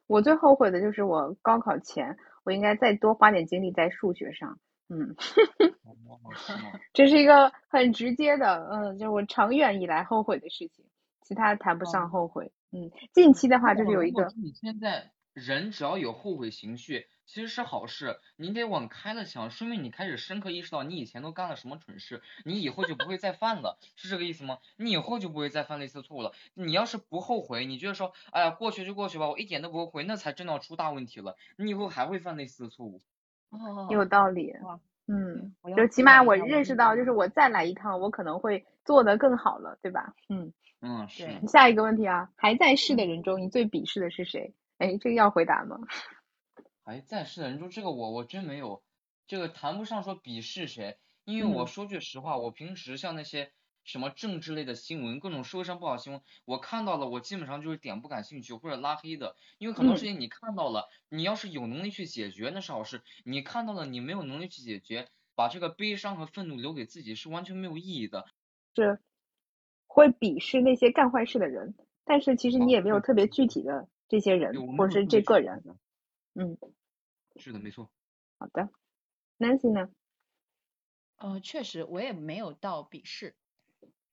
[0.06, 4.58] 我最后悔的就是我高考前，我应该再多花点精力在数学上。
[4.88, 5.14] 嗯，
[6.92, 10.84] 这是一个很直接的，嗯，就是我长远以来后悔的事情，
[11.22, 12.52] 其他谈不上后悔。
[12.70, 14.32] 嗯，近期的话就是有一个。
[14.36, 17.06] 你现在人只要有后悔情绪。
[17.26, 24.58] 其实是好事，你得往开了想，说明你开始深刻意识到你以前都干了什么蠢事，你以后就不会再犯了，是这个意思吗？
[24.76, 26.32] 你以后就不会再犯类似错误了。
[26.54, 33.00] 你要是不后悔，你觉得说，哎呀，过去就过去吧，我一点都不后悔，那才真的出大问题了，你以后还会犯类似的错误。
[33.50, 34.52] 哦，有道理。
[35.06, 40.14] 嗯，就起码我认识到，就是我再来一趟，我可能会做得更好了，对吧？
[40.30, 41.28] 嗯嗯，是。
[41.46, 44.54] 下一个问题啊，还在世的人中，你最鄙视的是谁？
[44.78, 45.78] 哎，这个要回答吗？
[46.84, 48.82] 还在世的人中，这个我我真没有，
[49.26, 53.52] 这个谈不上说鄙视谁，因为我说句实话，我平时像那些
[53.84, 68.26] 什么政治类的新闻，各种社会上不好新闻，我看到了，我基本上就是点不感兴趣或者拉黑的，因为很多事情你看到了，你要是有能力去解决那是好事，你看到了你没有能力去解决，把这个悲伤和愤怒留给自己是完全没有意义的。
[68.76, 68.98] 是，
[69.86, 71.74] 会鄙视那些干坏事的人，
[72.04, 75.64] 但是其实你也没有特别具体的这些人或者是这个人。
[76.36, 76.56] 嗯，
[77.36, 77.90] 是的，没错。
[78.40, 78.68] 好的
[79.38, 79.94] ，Nancy 呢？
[81.18, 83.36] 呃，确实，我也没有到鄙视，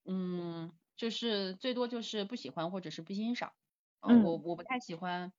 [0.06, 3.54] 嗯，就是最多就是不喜欢或者是不欣赏。
[4.02, 5.34] 嗯，我我不太喜欢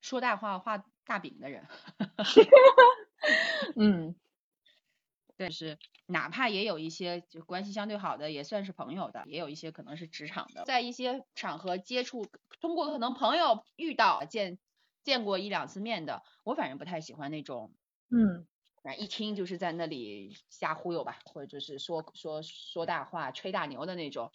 [0.00, 1.66] 说大话画大饼的人。
[3.76, 4.14] 嗯，
[5.36, 12.24] 但是哪怕也有一些就关系相对好的，也算是朋友的，也有一些可能是职场的，在一些场合接触，
[12.60, 14.58] 通过可能朋友遇到见。
[15.02, 17.72] 见过一两次面的，我反正不太喜欢那种，
[18.10, 18.46] 嗯，
[18.82, 24.30] 反正一听就是在那里瞎忽悠吧，或者就是说说说大话、吹大牛的那种，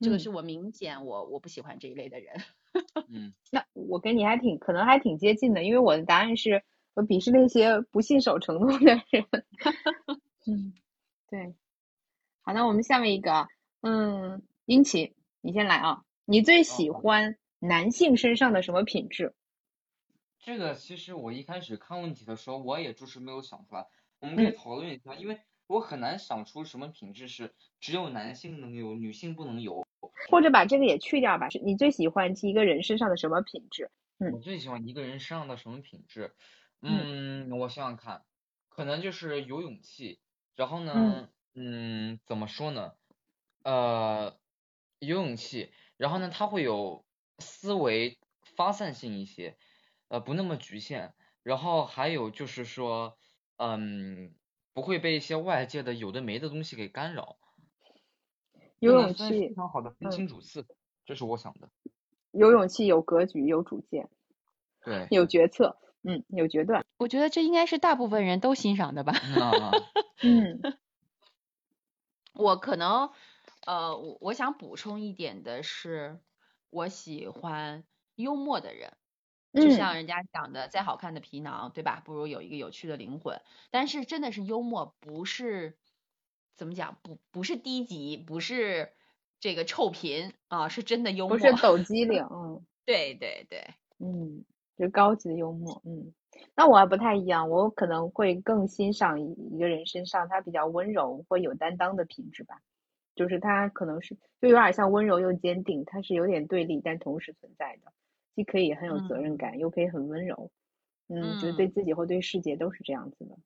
[0.00, 2.34] 这个是我明显我我不喜欢这一类的人。
[3.10, 6.62] 嗯，那我跟你还挺可能还挺接近的，因为我的答案是
[6.94, 9.02] 我鄙视那些不信守承诺的人。
[10.46, 10.72] 嗯，
[11.28, 11.54] 对。
[12.42, 13.48] 好，那我们下面一个，
[13.82, 19.34] 嗯，殷奇，你先来啊，你最喜欢男性身上的什么品质？
[20.40, 23.86] 这个其实我一开始看问题的时候，我也就是没有想出来。
[24.20, 29.86] 我们可以讨论一下，因为我很难想出什么品质是只有男性能有，女性不能有。
[30.30, 33.90] 或者把这个也去掉吧，是你最喜欢一个人身上的什么品质？
[34.18, 36.34] 嗯，我最喜欢一个人身上的什么品质？
[36.80, 38.24] 嗯，我想想看，
[38.68, 40.20] 可能就是有勇气。
[40.56, 42.94] 然后呢，嗯，怎么说呢？
[43.62, 44.38] 呃，
[44.98, 45.70] 有勇气。
[45.96, 47.04] 然后呢，他会有
[47.38, 48.18] 思维
[48.56, 49.56] 发散性一些，
[50.10, 51.14] 呃，不那么局限。
[51.42, 53.16] 然后还有就是说，
[53.56, 54.34] 嗯，
[54.74, 57.38] 不会被一些外界的有的没的东西给干扰。
[58.80, 60.66] 有勇气，非常好的分清主次，
[61.06, 61.70] 这是我想的。
[62.32, 64.08] 有勇气，有格局，有主见，
[64.84, 66.84] 对，有决策，嗯，有决断。
[66.96, 69.14] 我觉得这应该是大部分人都欣赏的吧。
[70.22, 70.60] 嗯，
[72.34, 73.10] 我可能，
[73.66, 76.20] 呃，我我想补充一点的是，
[76.70, 77.84] 我喜欢
[78.16, 78.96] 幽默的人。
[79.52, 82.00] 就像人家讲的，再好看的皮囊，对吧？
[82.04, 83.40] 不如有一个有趣的灵魂。
[83.70, 85.76] 但是真的是幽默，不是。
[86.56, 86.98] 怎么讲？
[87.02, 88.92] 不不是低级，不是
[89.40, 91.38] 这个臭贫啊，是真的幽默。
[91.38, 94.44] 不是抖机灵， 嗯，对对对，嗯，
[94.76, 96.12] 是高级的幽默，嗯。
[96.54, 102.60] 那我还不太一样，我可能会更欣赏一个人身上他比较温柔或有担当的品质吧。
[103.14, 107.92] 就是他可能是就有点像温柔又坚定，他是有点对立但同时存在的，
[108.34, 110.50] 既可以很有责任感，又可以很温柔。
[111.08, 113.36] 嗯，就是对自己或对世界都是这样子的。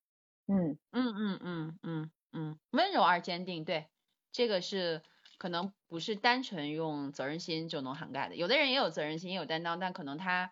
[0.49, 2.11] 嗯嗯嗯嗯嗯。
[2.37, 3.87] 嗯，温柔而坚定，对，
[4.32, 5.03] 这个是
[5.39, 8.35] 可能不是单纯用责任心就能涵盖的。
[8.35, 10.51] 有的人也有责任心，也有担当，但可能他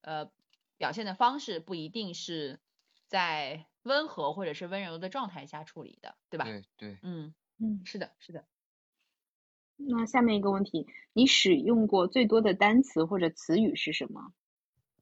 [0.00, 0.32] 呃
[0.78, 2.60] 表现的方式不一定是
[3.06, 6.46] 在温和或者是温柔的状态下处理的，对吧？
[6.46, 8.46] 对对，嗯嗯，是的，是的。
[9.88, 14.32] 那下面一个问题，你使用过最多的单词或者词语是什么？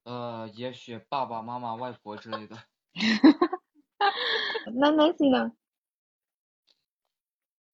[0.03, 2.57] 呃，也许爸爸妈妈、外婆之类的。
[4.74, 5.53] 那 Nancy 呢？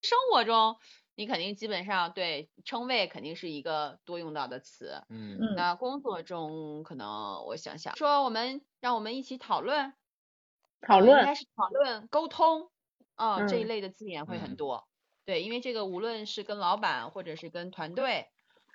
[0.02, 0.76] 生活中，
[1.14, 5.02] 你肯定基本上对称谓肯定是一个多用到的词。
[5.09, 5.54] 嗯。
[5.54, 9.94] 那工作中可能我想想，说我们让我们一起讨论，
[10.80, 12.70] 讨论应该是讨论沟通
[13.14, 14.86] 啊这一类的字眼会很多。
[15.27, 18.27] 对，因为这个无论是跟老板或者是跟团队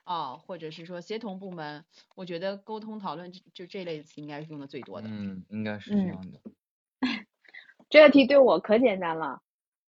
[0.03, 5.07] 啊，或者是说协同部门，我觉得沟通讨论就这类词应该是用的最多的。
[5.09, 6.41] 嗯，应该是这样的。
[7.89, 9.41] 这个题对我可简单了。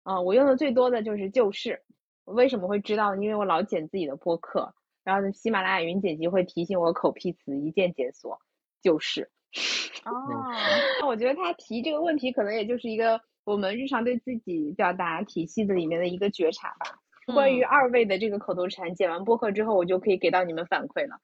[0.03, 1.84] 啊，我用的最多的就是就是，
[2.26, 3.16] 为什么会知道？
[3.16, 8.39] 因为我老剪自己的播客，然后喜马拉雅云剪辑会提醒我口癖词一键解锁，
[8.82, 9.32] 就是。
[10.03, 10.11] 哦，
[10.99, 16.99] 那 我觉得他提这个问题，可能也就是一个我们日常对自己表达体系的里面的一个觉察吧。
[17.33, 21.19] 关于二位的这个口头禅，剪完播客之后，我就可以给到你们反馈了。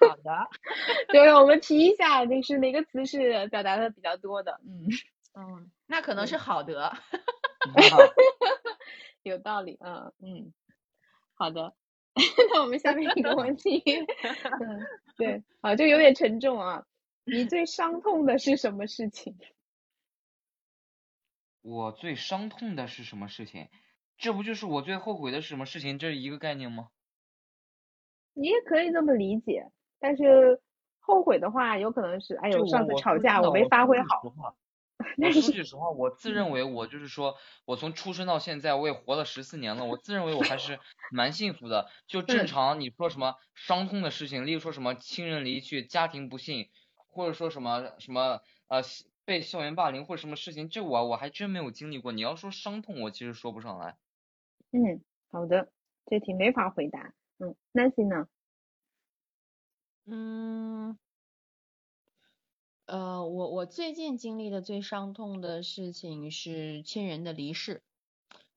[0.00, 0.48] 好的，
[1.12, 4.60] 对，我们提一下，就是哪个词是表达的比较多的？
[4.64, 4.88] 嗯
[5.34, 6.92] 嗯，那可能是好的。
[9.22, 10.52] 有道理，嗯嗯，
[11.34, 11.74] 好的，
[12.52, 14.80] 那我们下面一个问题，嗯，
[15.16, 16.84] 对，啊，就有点沉重啊。
[17.24, 19.36] 你最伤痛的是什么事情？
[21.62, 23.68] 我最伤痛的是什么事情？
[24.18, 25.98] 这不就是我最后悔的是什么事情？
[25.98, 26.88] 这是一个概念吗？
[28.34, 30.60] 你也可以这么理解，但是
[31.00, 34.22] 后悔的话，有可能是，哎呦，上次吵架我没发挥好。
[35.18, 40.78] 我说句实话，我自认为我就是说，我从出生到现在，我也活了十四年了，我自认为我还是
[41.10, 41.90] 蛮幸福的。
[42.06, 46.68] 就正常你说什么伤痛的事情，例如说什么亲人离去、家庭不幸，
[47.08, 48.82] 或者说什么什么呃
[49.24, 52.12] 被校园霸凌或者什么事情，这我我还真没有经历过。
[52.12, 53.96] 你要说伤痛，我其实说不上来。
[54.70, 55.72] 嗯，好的，
[56.06, 57.14] 这题没法回答。
[57.38, 58.28] 嗯，Nancy 呢？
[60.06, 60.98] 嗯。
[62.84, 67.82] 呃，我我最近经历的最伤痛的事情是亲人的离世，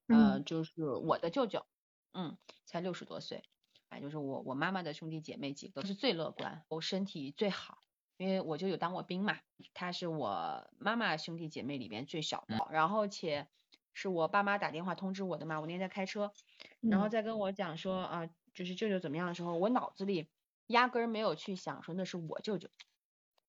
[0.07, 1.65] 呃，就是我的舅舅，
[2.11, 3.43] 嗯，才六十多岁，
[3.87, 7.77] 哎，就是我我妈妈的兄弟姐妹几个是最乐观，我身体最好，
[8.17, 9.39] 因为我舅舅当过兵嘛，
[9.73, 13.47] 他是我妈妈兄弟姐妹里边最小的，然后且
[13.93, 16.31] 是我爸妈打电话通知我的嘛，我那天在开车，
[16.79, 20.29] 然后再跟我讲说啊，就是舅舅怎么样的时候，我脑子里
[20.67, 22.69] 压根儿没有去想说那是我舅舅。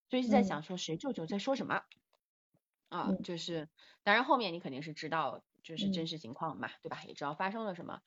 [0.09, 1.83] 所以是在想说谁舅舅在说什么
[2.89, 3.13] 啊？
[3.25, 3.69] 就是
[4.05, 7.03] 当然后面你肯定是知道就是真实情况嘛，对吧？
[7.05, 8.03] 也知道发生了什么。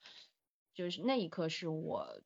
[0.73, 2.21] 就是那一刻是我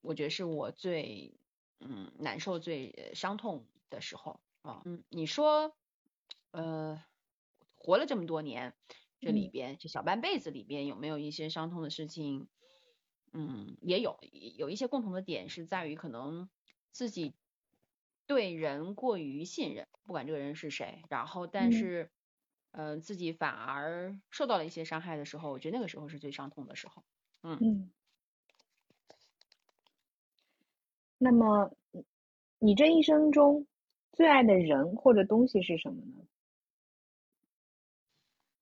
[0.00, 1.34] 我觉得是我最
[1.80, 4.82] 嗯难受最伤痛的时候啊。
[4.84, 5.76] 嗯，你说
[6.50, 7.02] 呃
[7.74, 8.74] 活了这么多年，
[9.20, 12.48] 这里边这小半辈子里边有没有一些伤痛的事情？
[13.32, 14.18] 嗯，也有
[14.56, 16.48] 有一些共同的点是在于可能
[16.92, 17.34] 自己。
[18.28, 22.10] 对人过于信任，不管这个人是谁，然后但是，
[22.72, 27.04] 呃，自己反而受到了一些伤害的时候，我觉得那个时候是最伤痛的时候。
[27.44, 27.92] 嗯嗯。
[31.18, 31.70] 那么，
[32.58, 33.66] 你这一生中
[34.16, 36.26] 最爱的人或者东西是什么呢？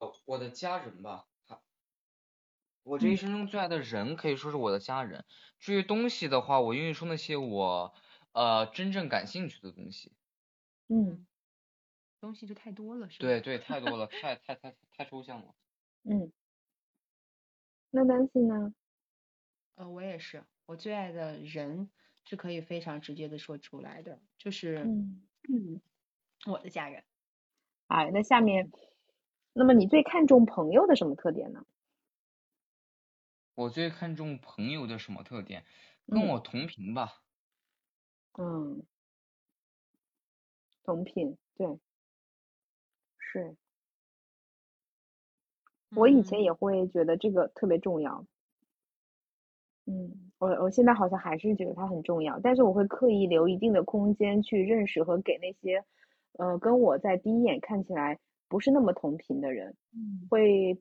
[0.00, 1.26] 哦，我的家人吧。
[2.86, 5.24] 我这一生中最爱的人可以说是我的家人。
[5.58, 7.94] 至于东西的话，我愿意说那些我
[8.32, 10.14] 呃真正感兴趣的东西。
[10.90, 11.26] 嗯。
[12.20, 13.30] 东西就太多了，是吧？
[13.30, 15.54] 对对，太多了，太 太太太抽象了。
[16.04, 16.30] 嗯。
[17.92, 18.74] 那丹西呢？
[19.78, 21.90] 呃，我也是，我最爱的人
[22.24, 25.26] 是可以非常直接的说出来的，就是嗯，
[26.46, 27.04] 我的家人。
[27.88, 28.70] 哎，那下面，
[29.52, 31.64] 那么你最看重朋友的什么特点呢？
[33.54, 35.64] 我最看重朋友的什么特点？
[36.06, 37.22] 跟我同频吧。
[38.36, 38.84] 嗯，
[40.82, 41.66] 同频，对，
[43.18, 43.56] 是。
[45.90, 48.26] 我以前也会觉得这个特别重要。
[49.86, 55.84] 嗯，我我现在好像还是觉得它很重要，但是我会刻意留一定的空间去认识和给那些，
[56.38, 58.18] 呃，跟我在第一眼看起来
[58.48, 59.76] 不是那么同频的人，
[60.28, 60.80] 会。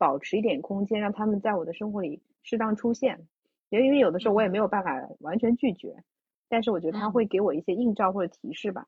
[0.00, 3.26] 保持一点空间，让他们在我的生活里适当出现，
[3.68, 6.04] 因为因为有的时候我也没有办法完全拒绝，
[6.48, 8.86] 但是我觉得他会给我一些映照或者提示吧。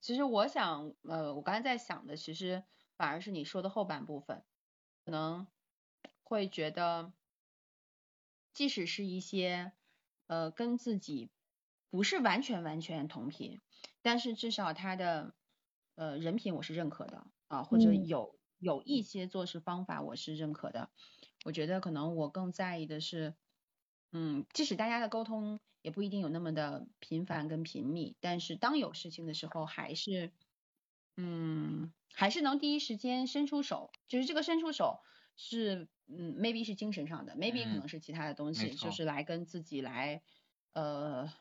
[0.00, 2.62] 其实我想，呃，我刚才在想的，其实
[2.96, 4.44] 反而是你说的后半部分，
[5.04, 5.44] 可能
[6.22, 7.10] 会觉得，
[8.58, 9.70] 即使是一些
[10.26, 11.30] 呃跟自己
[11.90, 13.60] 不是完全完全同频，
[14.02, 15.32] 但是至少他的
[15.94, 18.36] 呃人品我是认可的啊，或者有。
[18.58, 20.90] 有一些做事方法我是认可的，
[21.44, 23.36] 我觉得可能我更在意的是，
[24.10, 30.32] 嗯，即使大家的沟通也不一定有那么的频繁跟频密，但是当有事情的时候，还是，
[31.16, 34.98] 嗯，还是能第一时间伸出手，就是这个伸出手
[35.38, 40.20] 是，嗯，maybe 是精神上的，maybe 可能是其他的东西，就是来跟自己来，
[40.74, 41.32] 呃，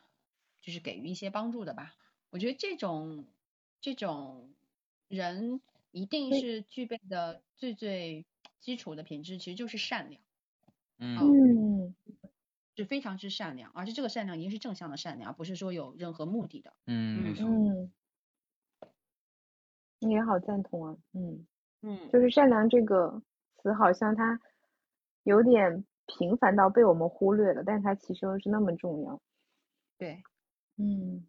[0.62, 1.94] 就是给予一些帮助的吧。
[2.30, 3.28] 我觉得这种
[3.82, 4.54] 这种
[5.10, 5.60] 人。
[5.92, 8.26] 一定是具备的最最
[8.60, 10.22] 基础的品质，其实就是善良。
[11.00, 11.96] 嗯，
[12.76, 16.74] 是非常之善良，而且这个善良一定是正向的善良，不是说有任何目的的。
[16.86, 17.92] 嗯嗯，
[20.00, 20.98] 你也好赞同啊。
[21.14, 21.48] 嗯
[21.82, 23.20] 嗯，就是善良这个
[23.68, 24.40] 词，好像它
[25.24, 29.20] 有点平凡到被我们忽略了，但它其实又是那么重要。
[29.98, 30.24] 对，
[30.78, 31.28] 嗯。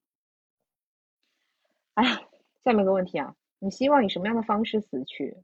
[1.95, 2.21] 哎呀，
[2.65, 3.35] 下面一个问题啊。
[3.59, 5.37] 你希望以什么样的方式死去？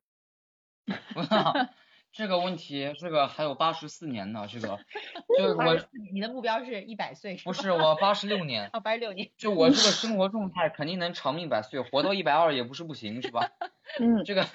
[2.13, 4.79] 这个问题，这个还有八十四年呢，这个，
[5.37, 5.77] 就我，
[6.13, 8.71] 你的目标是一百岁是不是，我八十六年。
[8.73, 9.33] 哦，八十六年。
[9.37, 13.51] 就我这个生活状态，肯定能长命百岁，活到一百二也不是不行，是吧？
[13.99, 14.23] 嗯。
[14.25, 14.47] 这个，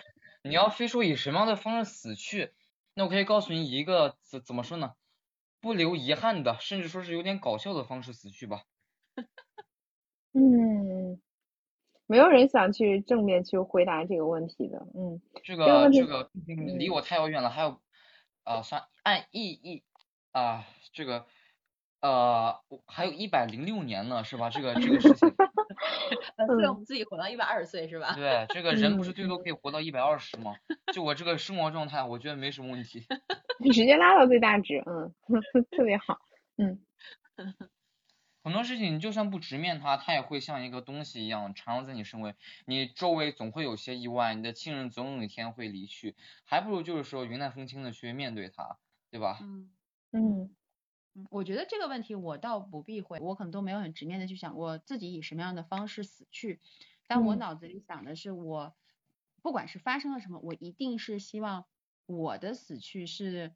[0.44, 2.54] 你要非说以什么样的方式死去，
[2.94, 4.94] 那我可以告诉你一个怎怎么说呢？
[5.62, 8.64] 不留遗憾的，甚至说是有点搞笑的方式死去吧。
[10.34, 11.22] 嗯。
[12.08, 16.32] 没有人想去正面去回答这个问题的，嗯，这个这个
[16.78, 17.82] 离我太遥远了，还有，
[18.44, 19.84] 啊，算按意义
[20.32, 21.28] 啊，这个
[22.02, 24.50] 呃还有一百零六年呢，是吧？
[24.50, 25.30] 这个这个事情，
[26.58, 28.14] 对，我们自己活到一百二十岁是吧？
[28.16, 30.56] 对，这个人不是最多可以活到一百二十吗？
[30.94, 33.06] 就我这个生活状态，我觉得没什么问题。
[33.60, 35.14] 你直接拉到最大值，嗯，
[35.72, 36.18] 特别好，
[36.58, 36.80] 嗯。
[38.42, 42.36] 很多事情你就算不直面它，它也会像一个东西一样缠绕在你身围。
[42.66, 48.78] 你周围总会有些意外，你的亲人总有一天会离去，还不如就是说云淡风轻的去面对它，
[49.12, 49.40] 对吧？
[49.42, 49.70] 嗯
[50.12, 50.56] 嗯嗯，
[51.30, 56.60] 我觉得这个问题我倒不避讳，我可能都没有很直面的去想过自己以什么样的方式死去，
[57.08, 58.76] 但我脑子里想的是，我
[59.42, 61.66] 不管是发生了什么，我一定是希望
[62.06, 63.56] 我的死去是。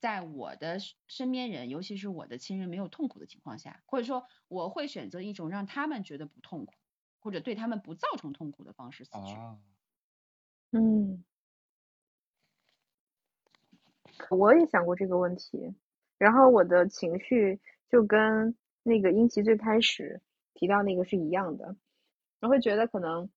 [0.00, 0.76] 在我的
[1.06, 6.74] 身边人，尤其是我的亲人没有痛苦的情况下，或者说我会选择一种让他们觉得不痛苦，
[7.20, 9.34] 或者对他们不造成痛苦的方式死去。
[10.72, 11.24] 嗯，
[14.28, 15.74] 我也想过这个问题，
[16.24, 17.60] 然后我的情绪
[17.90, 20.22] 就跟那个英奇最开始
[20.54, 21.76] 提到那个是一样的，
[22.40, 23.28] 我会觉得可能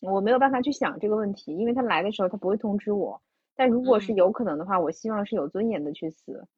[0.00, 3.22] 我没有办法去想这个问题，因为他来的时候他不会通知我。
[3.54, 6.48] 但如果是有可能的话，我希望是有尊严的去死，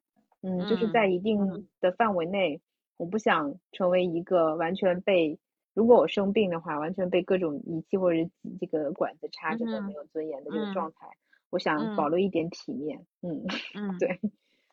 [0.40, 2.62] 嗯，就是在一定的范围内，
[2.96, 5.38] 我不想成为一个完全被，
[5.74, 8.18] 如果我生病的话，完全被各种仪器或者
[8.58, 11.08] 这个管子插着的没有尊严的这个状态，
[11.50, 13.44] 我想保留一点体面，嗯
[13.74, 14.18] 嗯， 对，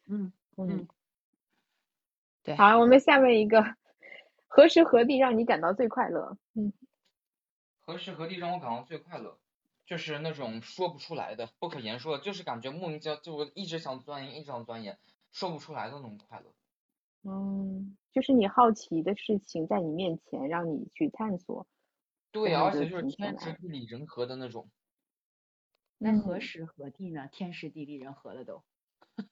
[0.07, 0.87] 嗯嗯，
[2.43, 3.63] 对，好，我们下面一个，
[4.47, 6.37] 何时何地让你感到最快乐？
[6.53, 6.71] 嗯，
[7.81, 9.37] 何时何地让我感到最快乐？
[9.85, 14.97] 就是那种说不出来的、不可言说的，就是感觉莫名其妙，就我一直想钻研，一直想钻研，
[15.31, 16.53] 说不出来的那种快乐。
[17.23, 21.67] 嗯，就是你好奇的事情在你面前，让你去探索。
[22.31, 24.69] 对，而且就是天时地利人和的那种。
[25.97, 27.27] 那何时何地呢？
[27.31, 28.63] 天时地利人和了都。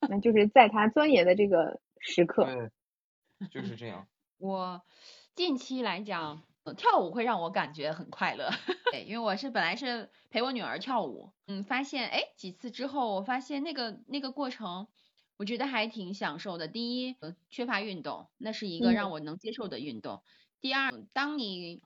[0.09, 2.45] 那就是在他钻研的这个时刻。
[2.45, 2.69] 对，
[3.49, 4.07] 就是这样。
[4.39, 4.81] 我
[5.35, 6.43] 近期来讲，
[6.77, 8.49] 跳舞会让我感觉很快乐。
[8.91, 14.87] 对，因为我是本来是陪我女儿跳舞，嗯，发现哎几次之后，我发现那个那个过程，
[15.37, 16.67] 我觉得还挺享受的。
[16.67, 17.15] 第一，
[17.49, 20.21] 缺乏运动，那是一个让我能接受的运动。
[20.61, 21.81] 第二，当你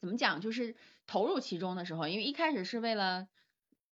[0.00, 0.76] 怎么讲，就是
[1.06, 3.28] 投入其中的时候，因为一开始是为了。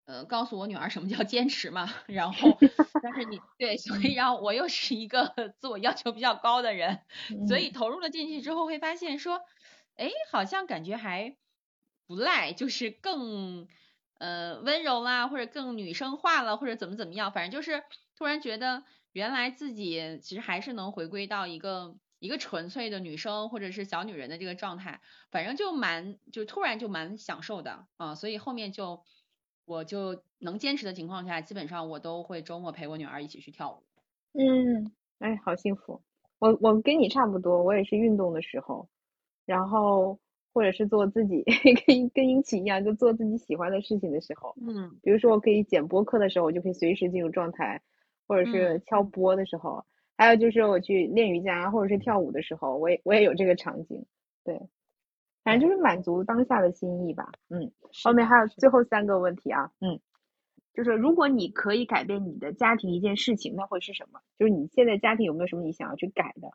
[0.06, 2.56] 呃，告诉我女儿什么叫坚持嘛， 然后，
[3.02, 7.00] 但是你对，所以然后我又是一个 自我要求比较高的人，
[7.46, 9.40] 所以投入了进去之后会发现说，
[9.96, 11.36] 哎，好像感觉还
[12.06, 13.68] 不赖，就是更
[14.18, 17.82] 呃温柔啦，或者更女生化了，或者怎么怎么样，反正就是
[18.16, 29.02] 突然觉得原来自己其实还是能回归到一个一个纯粹的女生或者是小女人的这个状态，反正就蛮就突然就蛮享受的啊，所以后面就。
[29.66, 33.82] 我就能坚持的情况下，基本上我都会周末陪我女儿一起去跳舞。
[34.34, 36.02] 嗯，哎，好幸福。
[36.38, 38.88] 我我跟你差不多，我也是运动的时候，
[39.46, 40.18] 然后
[40.52, 41.42] 或者是做自己
[41.86, 44.54] 跟跟英奇一样，就做自己喜欢的事情的时候。
[44.60, 45.00] 嗯。
[45.02, 47.80] 比如说我可以剪播客的时候，我就可以随时进入状态，
[48.28, 49.82] 或者是敲播的时候，
[50.16, 54.04] 还有就是我去练瑜伽或者是跳舞的时候，我也我也有这个场景。
[54.44, 54.60] 对。
[55.46, 57.70] 反正就是满足当下的心意吧，嗯，
[58.02, 60.00] 后面还有最后三个问题啊，嗯，
[60.74, 64.18] 就是如果你可以改变你的家庭一件事情，那会是什么？
[64.40, 66.50] 就是你现在家庭有没有什么你想要去改的？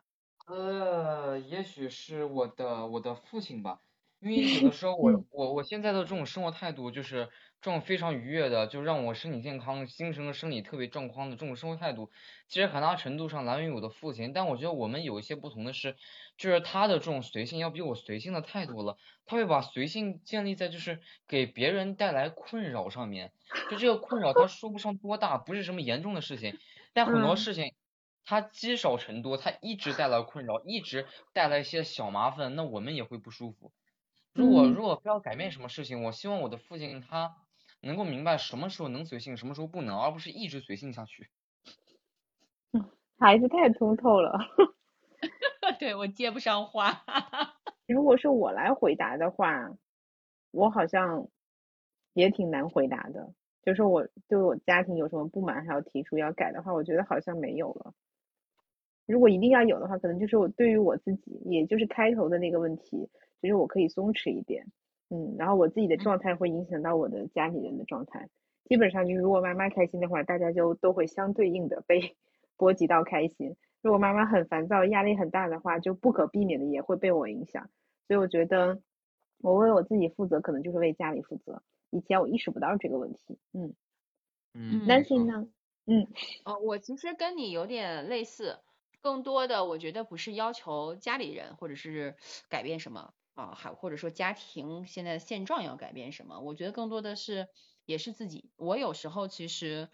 [0.46, 3.80] 呃，也许是我的我的父亲吧，
[4.20, 7.30] 因为有的 时候我我我现在的这种生活态度就是
[7.62, 12.10] 这种非常愉悦的，就让我身体健康、精神和生理特别状况的这种生活态度，
[12.48, 15.96] 其实很大程度上来源于我的父亲，但我觉得我们有一些不同的是。
[16.38, 18.96] 就是他的这种随性要比我随性的太多了，
[19.26, 23.32] 他会把随性建立在就是给别人带来困扰上面，
[23.68, 26.58] 就这个困扰他说不上多大，不是什么严重的事情，
[26.94, 27.74] 但很多事情
[28.24, 33.70] 他积少成多，他一直带来困扰，一直带来一些小麻烦，那我们也会不舒服。
[34.32, 37.36] 如果如果非要改变什么事情，我希望我的父亲他
[37.82, 41.28] 能够明白什么时候能随性，什么时候不能，而不是一直随性下去。
[43.18, 44.38] 孩子太通透了。
[45.78, 47.04] 对我接不上话。
[47.86, 49.70] 如果是我来回答的话，
[50.50, 51.28] 我好像
[52.14, 53.32] 也挺难回答的。
[53.62, 57.94] 就是我对我家庭有什么不满，还要提出要改的话，我觉得好像没有了。
[59.06, 63.08] 如果一定要有的话，可能就是我对于我自己，也就是开头的那个问题，
[63.40, 64.66] 就是我可以松弛一点，
[65.14, 68.30] 嗯，然后我自己的状态会影响到我的家里人的状态。
[68.64, 72.16] 基本上就是如果妈妈开心的话，大家就都会相对应的被
[72.56, 73.56] 波及到开心。
[73.82, 77.68] 如果妈妈很烦躁、压力很大的话，就不可避免的也会被我影响。
[78.06, 78.80] 所以我觉得，
[79.42, 81.62] 我为我自己负责，可能就是为家里负责。
[81.90, 83.38] 以前我意识不到这个问题。
[83.52, 83.74] 嗯
[84.54, 85.46] 嗯，男性呢？
[85.86, 86.06] 嗯，
[86.46, 88.60] 哦，我其实跟你有点类似，
[89.02, 92.14] 更多的我觉得不是要求家里人或者是
[92.48, 97.48] 改变什么啊，还或者说家庭现在的现状要改变什么，我觉得更多的是
[97.84, 98.50] 也是自己。
[98.56, 99.88] 我有时候其实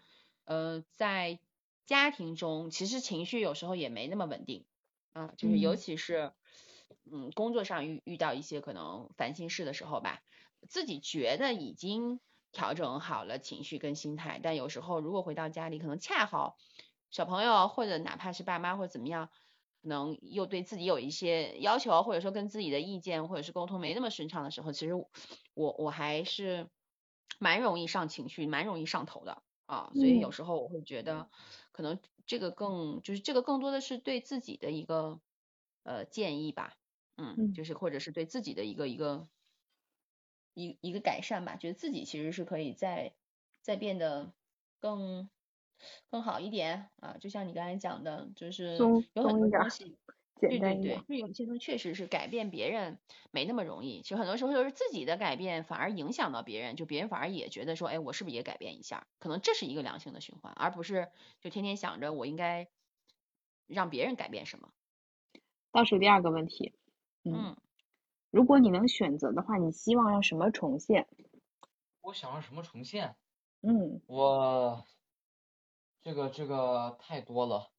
[0.45, 1.39] 呃在。
[1.85, 4.67] 家庭中其实情绪有时候也没那么稳定
[5.11, 6.33] 啊，就是尤其是
[7.11, 10.21] 嗯工作上遇遇到一些可能烦心事的时候吧，
[10.67, 12.19] 自己觉得已经
[12.51, 16.57] 调整好了情绪跟心态，但有时候如果回到家里，可能恰好
[17.09, 19.48] 小朋友或者哪怕是爸妈或者怎么样，可
[19.81, 24.93] 能又对自己有一些要求，或者说跟自己的意见或者是沟通没那么顺畅的时候，其实
[25.53, 26.69] 我我还是
[27.39, 31.29] 蛮容易上情绪，蛮容易上头的啊，所以有时候我会觉得。
[31.71, 35.21] 可能这个更就是这个更多的是对自己的一个
[35.83, 36.73] 呃建议吧，
[37.15, 39.29] 嗯，就是或者是对自己的一个一个
[40.55, 43.15] 一一个改善吧，觉得自己其实是可以再
[43.61, 44.33] 再变得
[44.79, 45.29] 更
[46.09, 49.97] 更好一点啊，就像你刚才讲的，就是有很多东西。
[50.41, 52.97] 对对对，就有些东西确实是改变别人
[53.29, 59.05] 没那么容易，其实很多时候就是自己的改变反而影响到别人，就别人反而也觉得说，哎，我是不是也改变一下？
[59.19, 61.09] 可能这是一个良性的循环，而不是
[61.41, 62.69] 就天天想着我应该
[63.67, 64.71] 让别人改变什么。
[65.73, 66.73] 倒数第二个问题，
[67.25, 67.57] 嗯，
[68.31, 71.05] 如果你能选择的话，你希望让什么重现？
[71.99, 73.17] 我想让什么重现？
[73.61, 74.85] 嗯，我
[76.03, 77.71] 这个这个太多了。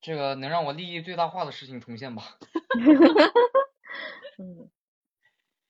[0.00, 2.22] 这个能让我利益最大化的事情重现吧。
[4.38, 4.70] 嗯，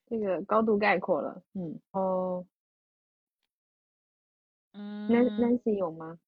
[0.07, 1.43] 这个高度概括了。
[1.53, 2.45] 嗯，哦，
[4.73, 6.19] 嗯，Nancy 有吗？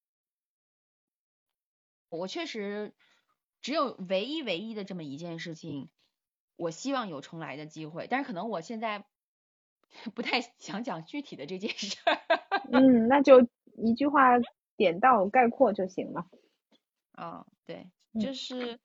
[2.09, 2.93] 我确实
[3.61, 5.89] 只有唯一唯一的这么一件事情，
[6.57, 9.05] 我希望有重来的机会，但是可能我现在
[10.13, 12.19] 不太想讲具体的这件事儿。
[12.71, 14.37] 嗯，那就一句话
[14.75, 16.27] 点到概括就行了。
[17.11, 18.79] 啊，对，就是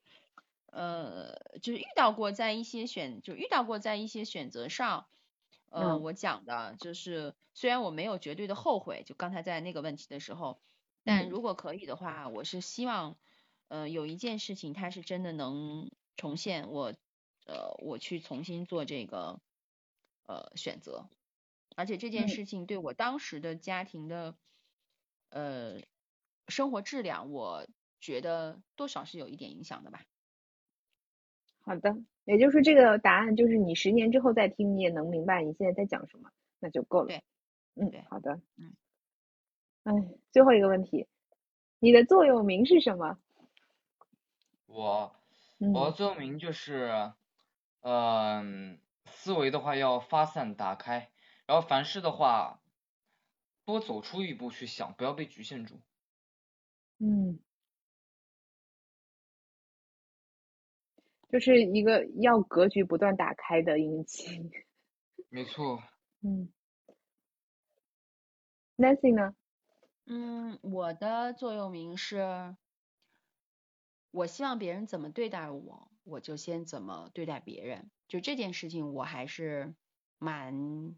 [0.66, 5.06] 呃，就是遇到过在一些选，就遇到过在一些选择上。
[5.70, 10.60] 嗯，我讲的就是，虽然我没有绝对的后悔，就刚才在那个问题的时候，
[11.04, 13.16] 但如果可以的话，我是希望，
[13.68, 16.94] 呃，有一件事情它是真的能重现，我，
[17.46, 19.40] 呃，我去重新做这个，
[20.24, 21.10] 呃，选择，
[21.74, 24.34] 而且这件事情对我当时的家庭的，
[25.36, 25.82] 呃，
[26.48, 27.66] 生活质量，我
[28.00, 30.00] 觉得多少是有一点影响的吧。
[31.60, 31.94] 好的。
[32.24, 37.06] 也就是这个答案，就是你十年之后再听，你也能明白你现在在讲什么，那就够了。
[37.06, 37.22] 对，
[37.74, 38.74] 嗯，好的，嗯，
[39.84, 39.92] 哎，
[40.32, 41.06] 最后一个问题，
[41.78, 43.18] 你的座右铭是什么？
[44.66, 45.14] 我，
[45.58, 47.12] 我的座右铭就是，
[47.82, 51.10] 嗯，思维的话要发散打开，
[51.46, 52.58] 然后凡事的话
[53.66, 55.82] 多走出一步去想，不要被局限住。
[56.98, 57.38] 嗯。
[61.28, 64.50] 就是一个要格局不断打开的运气。
[65.28, 65.82] 没错。
[66.22, 66.48] 嗯。
[68.76, 69.34] Nancy 呢？
[70.06, 72.56] 嗯，我的座右铭是：
[74.12, 77.90] 我希望别人怎么对待我，我就先怎么对待别人。
[78.06, 79.74] 就这件事情，我还是
[80.18, 80.94] 蛮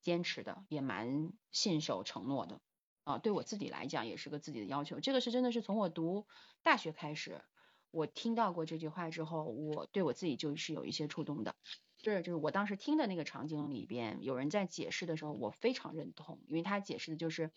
[0.00, 2.60] 坚持的，也蛮信守承诺的。
[3.04, 5.00] 啊，对我自己来讲，也是个自己的要求。
[5.00, 6.26] 这个是真的是从我读
[6.62, 7.42] 大学开始。
[7.90, 11.56] 我听到过这句话之后，我对我自己就是有一些触动的。
[12.02, 17.50] 是，就是我当时听的那个场景里边，有人在解释的时候，我非常认同，因为他解释的就是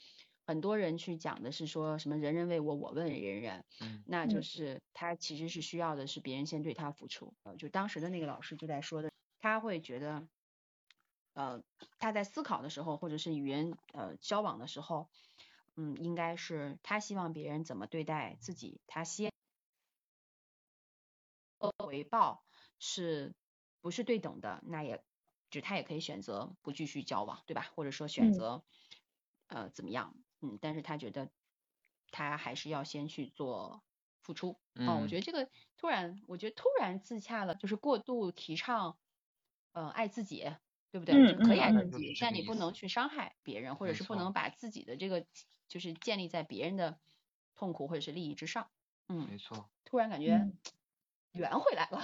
[0.48, 7.34] 很多人去讲的是说什么“人人为我，我为人人”，嗯，那就是他其实是需要的是别人先对他付出。
[7.44, 10.28] 呃，就当时的那个老师就在说的，他会觉得，
[11.34, 11.64] 呃，
[12.00, 15.10] 他在思考的时候，或者是与人呃交往的时候，
[15.76, 19.32] 嗯，应该是他希望别人怎么对待自己，他先。
[21.78, 22.44] 回报
[22.80, 23.34] 是
[23.82, 24.62] 不是对等的？
[24.66, 25.04] 那也
[25.50, 27.72] 就他也可以选择不继续交往，对吧？
[27.76, 28.64] 或者说选择
[29.48, 30.14] 呃怎么样？
[30.42, 31.32] 嗯，但是他觉得
[32.12, 33.82] 他还是要先去做
[34.22, 34.60] 付出。
[34.74, 38.98] 哦，我觉得这个突然，我觉得突然自洽了，就是过度提倡
[39.72, 40.52] 呃爱自己，
[40.94, 41.16] 对不对？
[41.16, 45.26] 嗯可以爱自己，但你不能去伤害别人，或者是不能把自己的这个
[45.68, 47.00] 就是建立在别人的
[47.56, 48.68] 痛苦或者是利益之上。
[49.10, 49.70] 嗯，没错。
[49.84, 50.39] 突然感觉。
[51.34, 52.00] 圆回来了，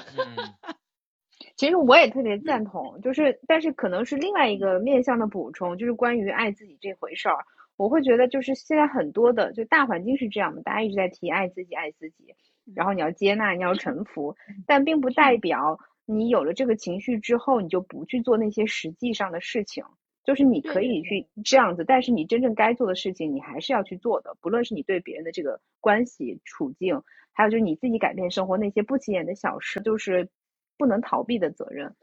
[1.56, 7.38] 其实我也特别赞同，就是但是可能是另外一个面向的补充，就是关于爱自己这回事儿，
[7.78, 12.34] 我会觉得就是现在很多的就大环境是这样的，大家一直在提爱自己，爱自己，
[12.76, 14.36] 然后你要接纳，你要臣服，
[14.66, 15.78] 但并不代表
[16.12, 19.84] 你有了这个情绪之后，你就不去做那些实际上的事情，
[20.24, 27.04] 就是你可以去这样子，但是你真正该做的事情，你还是要去做的，不论是你对别人的这个关系处境。
[27.32, 30.30] 还有就是你自己改变生活那些不起眼的小事，就是
[30.78, 31.96] 不能逃避的责任。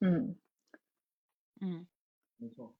[0.00, 0.36] 嗯
[1.60, 1.86] 嗯，
[2.38, 2.74] 没错。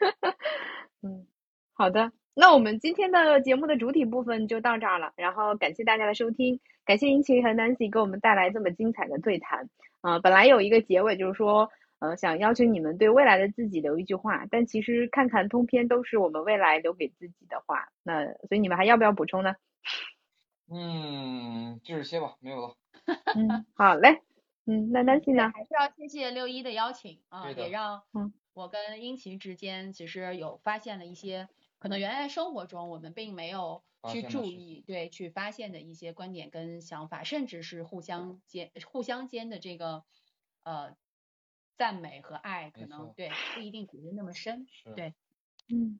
[1.02, 1.26] 嗯，
[1.72, 5.12] 好的，那我们今天的节目的主体部分就到这儿了。
[5.16, 9.68] 然后感谢大家的收听，感谢殷琦和 Nancy 给我们带来这么精彩的对谈。
[10.02, 11.68] 啊，本来有一个结尾就是说，
[11.98, 17.88] 呃，想邀请你们对未来的自己留一句话，但其实看看通篇都是我们未来留给自己的话。
[18.04, 19.56] 那所以你们还要不要补充呢？
[20.70, 22.76] 嗯，就这些吧，没有了。
[23.34, 24.22] 嗯，好嘞。
[24.66, 25.50] 嗯，那那呢？
[25.52, 28.00] 还是要谢谢六一的邀请啊，也让
[28.54, 40.04] 我跟英奇之间其实有发现了一些可能原来生活中我们并没有去注意，对，去发现的一些观点跟想法，甚至是互相间互相间的这个
[40.64, 40.94] 呃
[41.76, 44.66] 赞美和爱，可能对不一定只是那么深，
[44.96, 45.14] 对，
[45.68, 45.98] 嗯。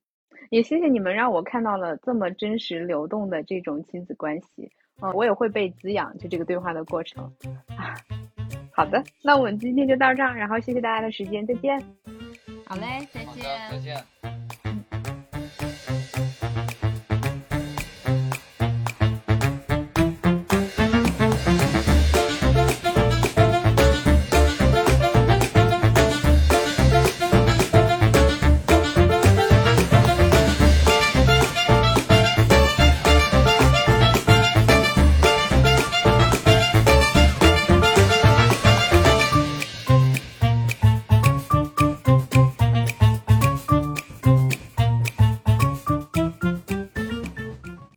[0.51, 4.71] 也谢谢你们让我看到了这么真实流动的这种亲子关系，
[5.01, 7.25] 嗯，我也会被滋养，就这个对话的过程
[7.69, 7.95] 啊。
[8.71, 11.81] 好的，那我们今天就到这儿，然后谢谢大家的时间，再见。
[12.67, 13.71] 好嘞，再见。
[13.71, 14.05] 再见。